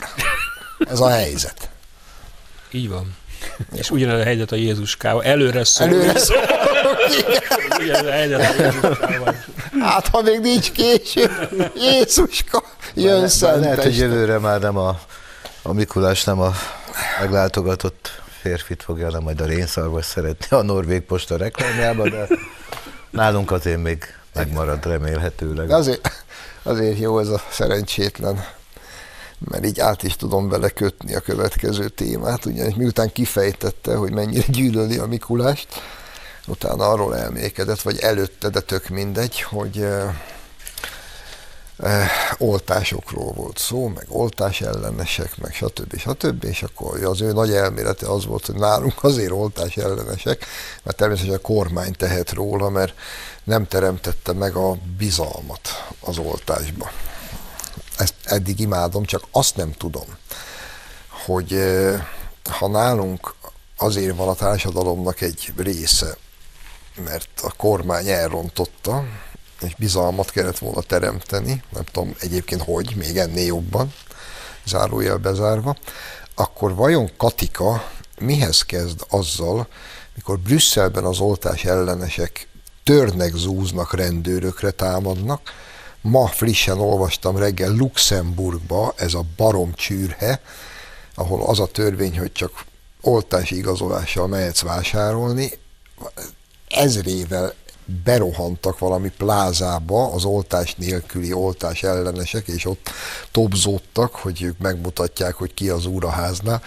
Ez 0.90 1.00
a 1.00 1.10
helyzet. 1.10 1.70
Így 2.72 2.90
van. 2.90 3.18
És 3.76 3.92
ugyanez 3.92 4.20
a 4.20 4.24
helyzet 4.24 4.52
a 4.52 4.56
Jézuskával. 4.56 5.24
Előre 5.24 5.64
szól. 5.64 5.88
Előre 5.88 6.20
szól. 6.20 6.38
ugyanez 7.80 8.06
a 8.06 8.12
helyzet 8.12 8.40
a 8.40 8.64
Jézuskával. 8.64 9.36
Hát, 9.80 10.08
ha 10.08 10.22
még 10.22 10.40
nincs 10.40 10.72
késő, 10.72 11.32
Jézuska, 11.76 12.64
jön 12.94 13.28
szent 13.28 13.60
Lehet, 13.60 13.84
hogy 13.84 13.98
jövőre 13.98 14.40
már 14.40 14.60
nem 14.60 14.78
a, 14.78 15.00
a 15.62 15.74
Mikulás 15.74 16.24
nem 16.24 16.40
a 16.40 16.52
meglátogatott 17.20 18.22
férfit 18.42 18.84
fogja, 18.84 19.06
hanem 19.06 19.24
majd 19.24 19.42
a 19.42 19.46
rénszarvas 19.46 20.06
szeretni 20.06 20.58
a 20.58 20.62
Norvég 20.62 21.02
Posta 21.02 21.38
reklámjába, 21.38 22.10
de 22.10 22.28
nálunk 23.10 23.52
azért 23.52 23.84
még 23.84 24.04
megmarad 24.34 24.86
remélhetőleg. 24.86 25.68
De 25.68 25.76
azért, 25.76 26.24
azért 26.64 27.00
jó 27.00 27.20
ez 27.20 27.28
a 27.28 27.42
szerencsétlen 27.50 28.44
mert 29.40 29.66
így 29.66 29.80
át 29.80 30.04
is 30.04 30.16
tudom 30.16 30.50
vele 30.50 30.70
kötni 30.70 31.16
a 31.16 31.20
következő 31.20 31.90
témát, 31.90 32.46
ugyanis 32.46 32.76
miután 32.76 33.12
kifejtette, 33.12 33.96
hogy 33.96 34.12
mennyire 34.12 34.46
gyűlöli 34.48 34.98
a 34.98 35.06
Mikulást, 35.06 35.68
utána 36.50 36.90
arról 36.90 37.18
elmékedett, 37.18 37.82
vagy 37.82 38.00
előtte, 38.00 38.50
de 38.50 38.60
tök 38.60 38.88
mindegy, 38.88 39.42
hogy 39.42 39.88
oltásokról 42.38 43.34
volt 43.34 43.58
szó, 43.58 43.88
meg 43.88 44.06
oltás 44.08 44.62
ellenesek, 44.62 45.38
meg 45.38 45.54
stb. 45.54 45.98
stb. 45.98 46.44
És 46.44 46.64
akkor 46.64 47.04
az 47.04 47.22
ő 47.22 47.32
nagy 47.32 47.52
elmélete 47.52 48.12
az 48.12 48.26
volt, 48.26 48.46
hogy 48.46 48.56
nálunk 48.56 49.04
azért 49.04 49.32
oltás 49.32 49.78
ellenesek, 49.78 50.46
mert 50.84 50.98
természetesen 50.98 51.38
a 51.38 51.42
kormány 51.42 51.94
tehet 51.94 52.32
róla, 52.32 52.70
mert 52.70 52.94
nem 53.44 53.68
teremtette 53.68 54.34
meg 54.34 54.56
a 54.56 54.78
bizalmat 54.98 55.70
az 56.00 56.18
oltásba 56.18 56.92
ezt 58.00 58.14
eddig 58.24 58.60
imádom, 58.60 59.04
csak 59.04 59.24
azt 59.32 59.56
nem 59.56 59.72
tudom, 59.72 60.18
hogy 61.26 61.60
ha 62.44 62.68
nálunk 62.68 63.36
azért 63.78 64.16
van 64.16 64.28
a 64.28 64.34
társadalomnak 64.34 65.22
egy 65.22 65.54
része, 65.58 66.18
mert 67.04 67.30
a 67.42 67.52
kormány 67.52 68.08
elrontotta, 68.08 69.04
és 69.62 69.76
bizalmat 69.76 70.32
kellett 70.32 70.58
volna 70.58 70.82
teremteni, 70.82 71.64
nem 71.70 71.84
tudom 71.84 72.16
egyébként 72.20 72.62
hogy, 72.62 72.96
még 72.96 73.18
ennél 73.18 73.46
jobban, 73.46 73.94
zárójel 74.66 75.18
bezárva, 75.18 75.76
akkor 76.36 76.76
vajon 76.76 77.12
Katika 77.18 77.84
mihez 78.20 78.62
kezd 78.62 79.06
azzal, 79.10 79.68
mikor 80.16 80.40
Brüsszelben 80.40 81.04
az 81.04 81.20
oltás 81.20 81.66
ellenesek 81.66 82.48
törnek, 82.84 83.34
zúznak, 83.34 83.94
rendőrökre 83.94 84.72
támadnak, 84.72 85.42
Ma 86.02 86.28
frissen 86.28 86.80
olvastam 86.80 87.38
reggel 87.38 87.72
Luxemburgba, 87.72 88.94
ez 88.98 89.14
a 89.14 89.26
baromcsűrhe, 89.36 90.42
ahol 91.16 91.46
az 91.46 91.60
a 91.60 91.68
törvény, 91.68 92.20
hogy 92.20 92.32
csak 92.32 92.66
oltási 93.02 93.58
igazolással 93.58 94.28
mehetsz 94.28 94.62
vásárolni, 94.62 95.52
ezrével 96.80 97.54
berohantak 98.04 98.80
valami 98.80 99.12
plázába 99.18 100.12
az 100.14 100.24
oltás 100.24 100.76
nélküli 100.76 101.34
oltás 101.34 101.84
ellenesek, 101.84 102.48
és 102.48 102.66
ott 102.66 102.90
tobzódtak, 103.32 104.16
hogy 104.16 104.42
ők 104.42 104.58
megmutatják, 104.58 105.34
hogy 105.34 105.54
ki 105.54 105.70
az 105.70 105.86
úraháznál. 105.86 106.62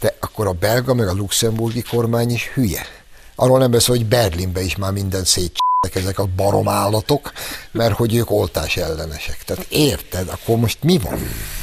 De 0.00 0.16
akkor 0.20 0.46
a 0.46 0.52
belga 0.52 0.94
meg 0.94 1.08
a 1.08 1.12
luxemburgi 1.12 1.82
kormány 1.82 2.30
is 2.30 2.50
hülye. 2.54 2.86
Arról 3.34 3.58
nem 3.58 3.70
beszél, 3.70 3.96
hogy 3.96 4.06
Berlinbe 4.06 4.60
is 4.60 4.76
már 4.76 4.92
minden 4.92 5.24
szét 5.24 5.58
ezek 5.94 6.18
a 6.18 6.28
baromállatok, 6.36 7.32
mert 7.72 7.94
hogy 7.94 8.14
ők 8.14 8.30
oltás 8.30 8.76
ellenesek. 8.76 9.44
Tehát 9.44 9.66
érted, 9.68 10.28
akkor 10.28 10.56
most 10.56 10.82
mi 10.82 10.98
van? 10.98 11.18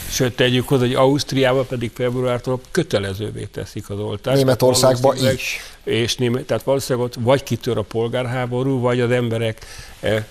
Sőt, 0.10 0.36
tegyük 0.36 0.68
hozzá, 0.68 0.82
hogy 0.82 0.94
Ausztriában 0.94 1.68
pedig 1.68 1.92
februártól 1.94 2.62
kötelezővé 2.72 3.48
teszik 3.52 3.90
az 3.90 4.00
oltást. 4.00 4.38
Németországban 4.38 5.18
is. 5.34 5.60
És 5.84 6.16
német, 6.16 6.46
tehát 6.46 6.64
valószínűleg 6.64 7.08
ott 7.08 7.16
vagy 7.20 7.44
kitör 7.44 7.78
a 7.78 7.82
polgárháború, 7.82 8.80
vagy 8.80 9.00
az 9.00 9.12
emberek 9.12 9.66
eh, 10.00 10.24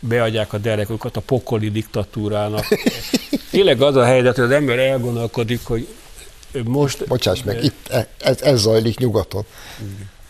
beadják 0.00 0.52
a 0.52 0.58
derekukat 0.58 1.16
a 1.16 1.20
pokoli 1.20 1.70
diktatúrának. 1.70 2.64
Tényleg 3.50 3.82
az 3.82 3.96
a 3.96 4.04
helyzet, 4.04 4.34
hogy 4.34 4.44
az 4.44 4.50
ember 4.50 4.78
elgondolkodik, 4.78 5.60
hogy 5.64 5.86
most... 6.64 7.06
Bocsáss 7.06 7.42
meg, 7.42 7.64
itt 7.64 7.88
e- 7.88 8.08
ez, 8.18 8.40
ez 8.40 8.60
zajlik 8.60 8.98
nyugaton. 8.98 9.44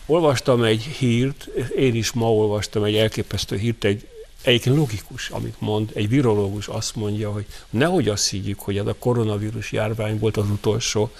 Olvastam 0.05 0.63
egy 0.63 0.81
hírt, 0.81 1.45
én 1.77 1.95
is 1.95 2.11
ma 2.11 2.33
olvastam 2.33 2.83
egy 2.83 2.95
elképesztő 2.95 3.57
hírt, 3.57 3.83
egy 3.83 4.07
egyébként 4.47 4.75
logikus, 4.75 5.29
amit 5.29 5.55
mond, 5.59 5.89
egy 5.93 6.09
virológus 6.09 6.67
azt 6.67 6.95
mondja, 6.95 7.31
hogy 7.31 7.45
nehogy 7.69 8.07
azt 8.07 8.29
higgyük, 8.29 8.59
hogy 8.59 8.77
ez 8.77 8.85
a 8.85 8.95
koronavírus 8.99 9.71
járvány 9.71 10.19
volt 10.19 10.37
az 10.37 10.49
utolsó, 10.49 11.11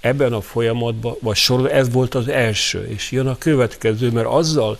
ebben 0.00 0.32
a 0.32 0.40
folyamatban, 0.40 1.16
vagy 1.20 1.36
sor, 1.36 1.72
ez 1.72 1.92
volt 1.92 2.14
az 2.14 2.28
első, 2.28 2.86
és 2.88 3.10
jön 3.10 3.26
a 3.26 3.38
következő, 3.38 4.10
mert 4.10 4.26
azzal, 4.26 4.78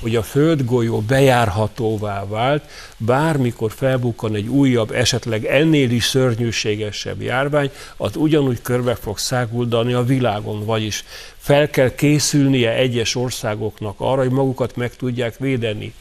hogy 0.00 0.16
a 0.16 0.22
földgolyó 0.22 1.00
bejárhatóvá 1.00 2.26
vált, 2.26 2.62
bármikor 2.96 3.72
felbukkan 3.72 4.34
egy 4.34 4.48
újabb, 4.48 4.90
esetleg 4.90 5.44
ennél 5.44 5.90
is 5.90 6.04
szörnyűségesebb 6.04 7.22
járvány, 7.22 7.70
az 7.96 8.16
ugyanúgy 8.16 8.62
körbe 8.62 8.94
fog 8.94 9.18
száguldani 9.18 9.92
a 9.92 10.04
világon, 10.04 10.64
vagyis 10.64 11.04
fel 11.36 11.70
kell 11.70 11.94
készülnie 11.94 12.74
egyes 12.74 13.14
országoknak 13.14 13.94
arra, 13.98 14.20
hogy 14.20 14.30
magukat 14.30 14.76
meg 14.76 14.96
tudják 14.96 15.38
védeni. 15.38 15.94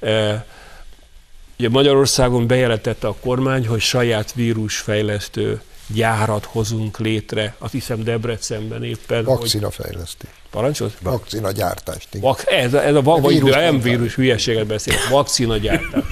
E, 0.00 0.46
ugye 1.60 1.68
Magyarországon 1.68 2.46
bejelentette 2.46 3.06
a 3.06 3.14
kormány, 3.20 3.66
hogy 3.66 3.80
saját 3.80 4.32
vírusfejlesztő 4.32 5.60
gyárat 5.86 6.44
hozunk 6.44 6.98
létre, 6.98 7.54
azt 7.58 7.72
hiszem 7.72 8.04
Debrecenben 8.04 8.84
éppen. 8.84 9.24
Vakcina 9.24 9.70
fejlesztés. 9.70 10.30
Parancsolt? 10.50 10.92
Vakcina 11.02 11.50
gyártást. 11.50 12.08
Vak, 12.20 12.42
ez, 12.46 12.74
a, 12.74 12.84
ez 12.84 12.94
a, 12.94 13.02
a 13.04 13.28
vírus, 13.28 13.50
nem 13.50 13.80
vírus, 13.80 14.14
hülyeséget 14.14 14.66
beszélek, 14.66 15.08
vakcina 15.08 15.56
gyártás. 15.56 16.04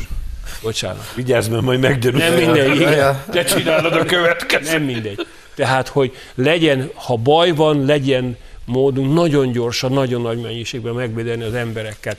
Bocsánat. 0.63 1.13
Vigyázz, 1.15 1.49
mert 1.49 1.63
majd 1.63 1.81
meggyanul. 1.81 2.19
Nem 2.19 2.35
mindegy, 2.35 2.75
igen. 2.75 3.23
Te 3.31 3.45
csinálod 3.45 3.93
a 3.93 4.05
következőt. 4.05 4.73
Nem 4.73 4.83
mindegy. 4.83 5.27
Tehát, 5.55 5.89
hogy 5.89 6.17
legyen, 6.35 6.91
ha 6.95 7.17
baj 7.17 7.51
van, 7.51 7.85
legyen 7.85 8.37
módunk 8.65 9.15
nagyon 9.15 9.53
gyorsan, 9.53 9.93
nagyon 9.93 10.21
nagy 10.21 10.41
mennyiségben 10.41 10.95
megvédeni 10.95 11.43
az 11.43 11.55
embereket. 11.55 12.17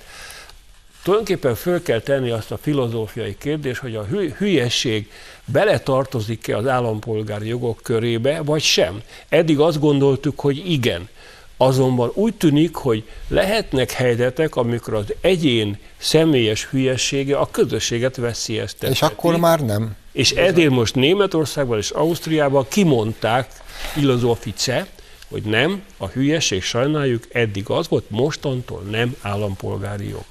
Tulajdonképpen 1.09 1.55
föl 1.55 1.81
kell 1.81 1.99
tenni 1.99 2.29
azt 2.29 2.51
a 2.51 2.57
filozófiai 2.57 3.35
kérdést, 3.37 3.79
hogy 3.79 3.95
a 3.95 4.05
hülyesség 4.37 5.11
beletartozik-e 5.45 6.57
az 6.57 6.67
állampolgári 6.67 7.47
jogok 7.47 7.79
körébe, 7.83 8.41
vagy 8.41 8.61
sem. 8.61 9.01
Eddig 9.29 9.59
azt 9.59 9.79
gondoltuk, 9.79 10.39
hogy 10.39 10.71
igen. 10.71 11.09
Azonban 11.57 12.11
úgy 12.13 12.33
tűnik, 12.33 12.75
hogy 12.75 13.03
lehetnek 13.27 13.91
helyzetek, 13.91 14.55
amikor 14.55 14.93
az 14.93 15.13
egyén 15.21 15.77
személyes 15.97 16.65
hülyessége 16.65 17.37
a 17.37 17.47
közösséget 17.51 18.15
veszélyezteti. 18.15 18.91
És 18.91 19.01
akkor 19.01 19.37
már 19.37 19.59
nem. 19.59 19.95
És 20.11 20.31
ezért 20.31 20.69
most 20.69 20.95
Németországban 20.95 21.77
és 21.77 21.89
Ausztriában 21.89 22.65
kimondták 22.67 23.51
filozófice, 23.93 24.87
hogy 25.29 25.43
nem, 25.43 25.81
a 25.97 26.07
hülyeség 26.07 26.63
sajnáljuk, 26.63 27.23
eddig 27.31 27.69
az 27.69 27.87
volt, 27.87 28.09
mostantól 28.09 28.81
nem 28.81 29.15
állampolgári 29.21 30.09
jog. 30.09 30.25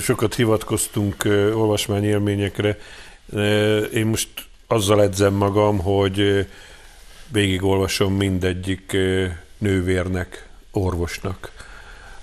Sokat 0.00 0.34
hivatkoztunk 0.34 1.24
olvasmányélményekre. 1.54 2.78
Én 3.94 4.06
most 4.06 4.28
azzal 4.66 5.02
edzem 5.02 5.34
magam, 5.34 5.78
hogy 5.78 6.46
végigolvasom 7.28 8.14
mindegyik 8.14 8.96
nővérnek, 9.58 10.48
orvosnak 10.70 11.52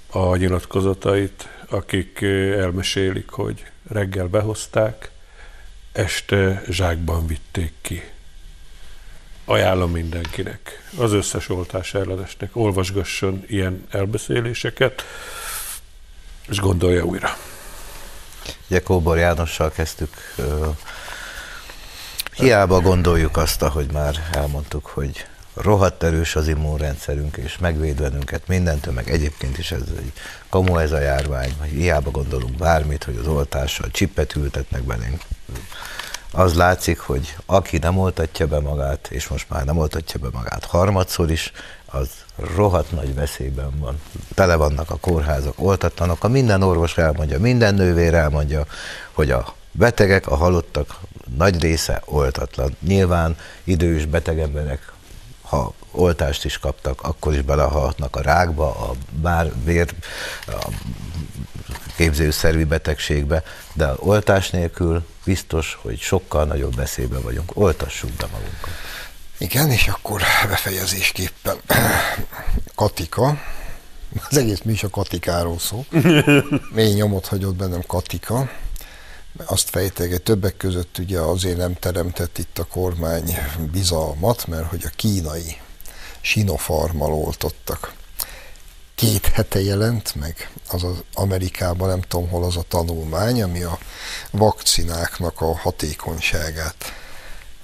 a 0.09 0.35
nyilatkozatait, 0.35 1.47
akik 1.69 2.21
elmesélik, 2.57 3.29
hogy 3.29 3.65
reggel 3.87 4.27
behozták, 4.27 5.11
este 5.91 6.63
zsákban 6.69 7.27
vitték 7.27 7.73
ki. 7.81 8.03
Ajánlom 9.45 9.91
mindenkinek, 9.91 10.89
az 10.97 11.13
összes 11.13 11.49
oltás 11.49 11.93
ellenesnek, 11.93 12.55
olvasgasson 12.55 13.43
ilyen 13.47 13.85
elbeszéléseket, 13.89 15.03
és 16.47 16.59
gondolja 16.59 17.03
újra. 17.03 17.37
Ugye 18.69 18.81
Kóbor 18.81 19.17
Jánossal 19.17 19.71
kezdtük. 19.71 20.35
Hiába 22.33 22.79
gondoljuk 22.81 23.37
azt, 23.37 23.61
ahogy 23.61 23.91
már 23.91 24.29
elmondtuk, 24.31 24.85
hogy 24.85 25.25
rohadt 25.53 26.03
erős 26.03 26.35
az 26.35 26.47
immunrendszerünk, 26.47 27.37
és 27.37 27.57
megvéd 27.57 28.01
bennünket 28.01 28.47
mindentől, 28.47 28.93
meg 28.93 29.09
egyébként 29.09 29.57
is 29.57 29.71
ez 29.71 29.81
egy 29.97 30.11
kamu 30.49 30.77
ez 30.77 30.91
a 30.91 30.99
járvány, 30.99 31.55
hogy 31.59 31.69
hiába 31.69 32.11
gondolunk 32.11 32.55
bármit, 32.55 33.03
hogy 33.03 33.17
az 33.17 33.27
oltással 33.27 33.91
csippet 33.91 34.35
ültetnek 34.35 34.83
belénk. 34.83 35.21
Az 36.31 36.53
látszik, 36.53 36.99
hogy 36.99 37.35
aki 37.45 37.77
nem 37.77 37.97
oltatja 37.97 38.47
be 38.47 38.59
magát, 38.59 39.07
és 39.11 39.27
most 39.27 39.49
már 39.49 39.65
nem 39.65 39.77
oltatja 39.77 40.19
be 40.19 40.27
magát 40.31 40.65
harmadszor 40.65 41.31
is, 41.31 41.51
az 41.85 42.09
rohadt 42.35 42.91
nagy 42.91 43.15
veszélyben 43.15 43.79
van. 43.79 44.01
Tele 44.33 44.55
vannak 44.55 44.89
a 44.89 44.95
kórházak, 44.95 45.53
oltatlanok, 45.57 46.23
a 46.23 46.27
minden 46.27 46.61
orvos 46.61 46.97
elmondja, 46.97 47.39
minden 47.39 47.73
nővér 47.73 48.13
elmondja, 48.13 48.65
hogy 49.11 49.31
a 49.31 49.53
betegek, 49.71 50.27
a 50.27 50.35
halottak 50.35 50.99
nagy 51.37 51.61
része 51.61 52.01
oltatlan. 52.05 52.75
Nyilván 52.79 53.37
idős 53.63 54.05
beteg 54.05 54.39
emberek, 54.39 54.93
ha 55.41 55.73
oltást 55.91 56.45
is 56.45 56.57
kaptak, 56.57 57.01
akkor 57.01 57.33
is 57.33 57.41
belehalhatnak 57.41 58.15
a 58.15 58.21
rákba, 58.21 58.69
a 58.69 58.91
bár 59.21 59.51
vér, 59.63 59.93
a 60.47 60.69
képzőszervi 61.95 62.63
betegségbe, 62.63 63.43
de 63.73 63.93
oltás 63.97 64.49
nélkül 64.49 65.05
biztos, 65.25 65.77
hogy 65.81 65.99
sokkal 65.99 66.45
nagyobb 66.45 66.75
veszélyben 66.75 67.21
vagyunk. 67.21 67.51
Oltassuk 67.53 68.09
be 68.09 68.25
magunkat. 68.31 68.69
Igen, 69.37 69.71
és 69.71 69.87
akkor 69.87 70.21
befejezésképpen 70.47 71.57
Katika, 72.75 73.37
az 74.29 74.37
egész 74.37 74.61
mi 74.63 74.71
is 74.71 74.83
a 74.83 74.89
Katikáról 74.89 75.59
szó. 75.59 75.85
Mély 76.75 76.93
nyomot 76.93 77.27
hagyott 77.27 77.55
bennem 77.55 77.81
Katika. 77.87 78.49
Azt 79.45 79.69
fejteget, 79.69 80.21
többek 80.21 80.57
között 80.57 80.97
ugye 80.97 81.19
azért 81.19 81.57
nem 81.57 81.73
teremtett 81.73 82.37
itt 82.37 82.59
a 82.59 82.63
kormány 82.63 83.37
bizalmat, 83.71 84.47
mert 84.47 84.69
hogy 84.69 84.83
a 84.85 84.95
kínai 84.95 85.57
Sinopharmal 86.21 87.13
oltottak. 87.13 87.93
Két 88.95 89.25
hete 89.25 89.61
jelent 89.61 90.15
meg, 90.15 90.49
az 90.69 90.83
az 90.83 91.03
Amerikában, 91.13 91.87
nem 91.87 92.01
tudom 92.01 92.29
hol 92.29 92.43
az 92.43 92.57
a 92.57 92.65
tanulmány, 92.67 93.41
ami 93.41 93.63
a 93.63 93.79
vakcináknak 94.31 95.41
a 95.41 95.57
hatékonyságát 95.57 96.93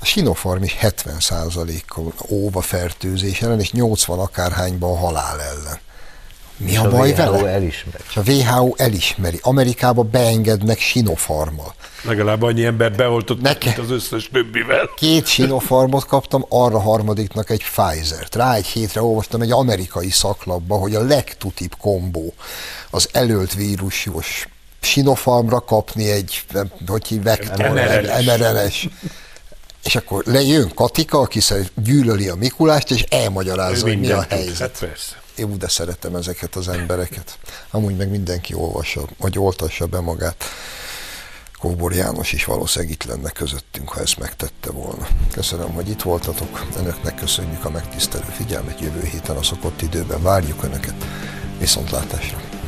a 0.02 0.06
Sinopharm 0.06 0.64
is 0.64 0.78
70%-kal 0.82 2.14
óva 2.30 2.62
fertőzés 2.62 3.42
ellen, 3.42 3.60
és 3.60 3.72
80 3.72 4.20
akárhányban 4.20 4.92
a 4.92 4.98
halál 4.98 5.42
ellen. 5.42 5.80
Mi 6.58 6.78
a, 6.78 6.82
a 6.82 6.90
baj 6.90 7.12
WHO 7.12 7.32
vele? 7.32 7.50
elismeri. 7.50 8.04
És 8.10 8.18
a 8.18 8.22
WHO 8.22 8.74
elismeri. 8.78 9.40
Amerikába 9.42 10.04
beengednek 10.04 10.80
Sinopharmal. 10.80 11.74
Legalább 12.04 12.42
annyi 12.42 12.66
ember 12.66 12.92
beoltott, 12.96 13.42
Neke- 13.42 13.64
mint 13.64 13.78
az 13.78 13.92
összes 13.92 14.30
többivel. 14.32 14.90
Két 14.96 15.28
Sinopharmot 15.28 16.06
kaptam, 16.06 16.46
arra 16.50 16.80
harmadiknak 16.80 17.50
egy 17.50 17.64
Pfizer-t. 17.64 18.36
Rá 18.36 18.56
egy 18.56 18.66
hétre 18.66 19.02
olvastam 19.02 19.42
egy 19.42 19.52
amerikai 19.52 20.10
szaklapba, 20.10 20.76
hogy 20.76 20.96
a 20.96 21.02
legtutibb 21.02 21.74
kombó 21.78 22.34
az 22.90 23.10
elölt 23.12 23.54
vírusjos 23.54 24.48
Sinopharmra 24.82 25.60
kapni 25.60 26.10
egy, 26.10 26.44
nem, 26.52 26.72
hogy 26.88 27.08
hívják, 27.08 27.58
mRNA-s. 27.58 28.88
És 29.84 29.96
akkor 29.96 30.24
lejön 30.26 30.72
Katika, 30.76 31.20
aki 31.20 31.40
gyűlöli 31.76 32.28
a 32.28 32.36
Mikulást, 32.36 32.92
és 32.92 33.02
elmagyarázza, 33.02 33.88
hogy 33.88 34.00
mi 34.00 34.12
a 34.12 34.18
Mindent 34.18 34.28
tud. 34.28 34.38
helyzet. 34.38 34.60
Hát 34.60 34.80
persze. 34.80 35.22
Én 35.36 35.58
de 35.58 35.68
szeretem 35.68 36.16
ezeket 36.16 36.56
az 36.56 36.68
embereket. 36.68 37.38
Amúgy 37.72 37.98
meg 37.98 38.10
mindenki 38.10 38.54
olvassa, 38.54 39.02
vagy 39.18 39.38
oltassa 39.38 39.86
be 39.86 40.00
magát. 40.00 40.44
Kóbor 41.60 41.94
János 41.94 42.32
is 42.32 42.46
valószínűleg 42.46 42.94
itt 42.94 43.04
lenne 43.04 43.30
közöttünk, 43.30 43.90
ha 43.90 44.02
ezt 44.02 44.18
megtette 44.20 44.72
volna. 44.72 45.08
Köszönöm, 45.32 45.74
hogy 45.74 45.90
itt 45.90 46.02
voltatok. 46.02 46.66
Önöknek 46.78 47.16
köszönjük 47.16 47.66
a 47.66 47.70
megtisztelő 47.70 48.26
figyelmet. 48.38 48.80
Jövő 48.80 49.04
héten 49.04 49.36
a 49.36 49.44
szokott 49.44 49.82
időben 49.82 50.22
várjuk 50.22 50.64
Önöket. 50.64 51.06
Viszontlátásra! 51.60 52.61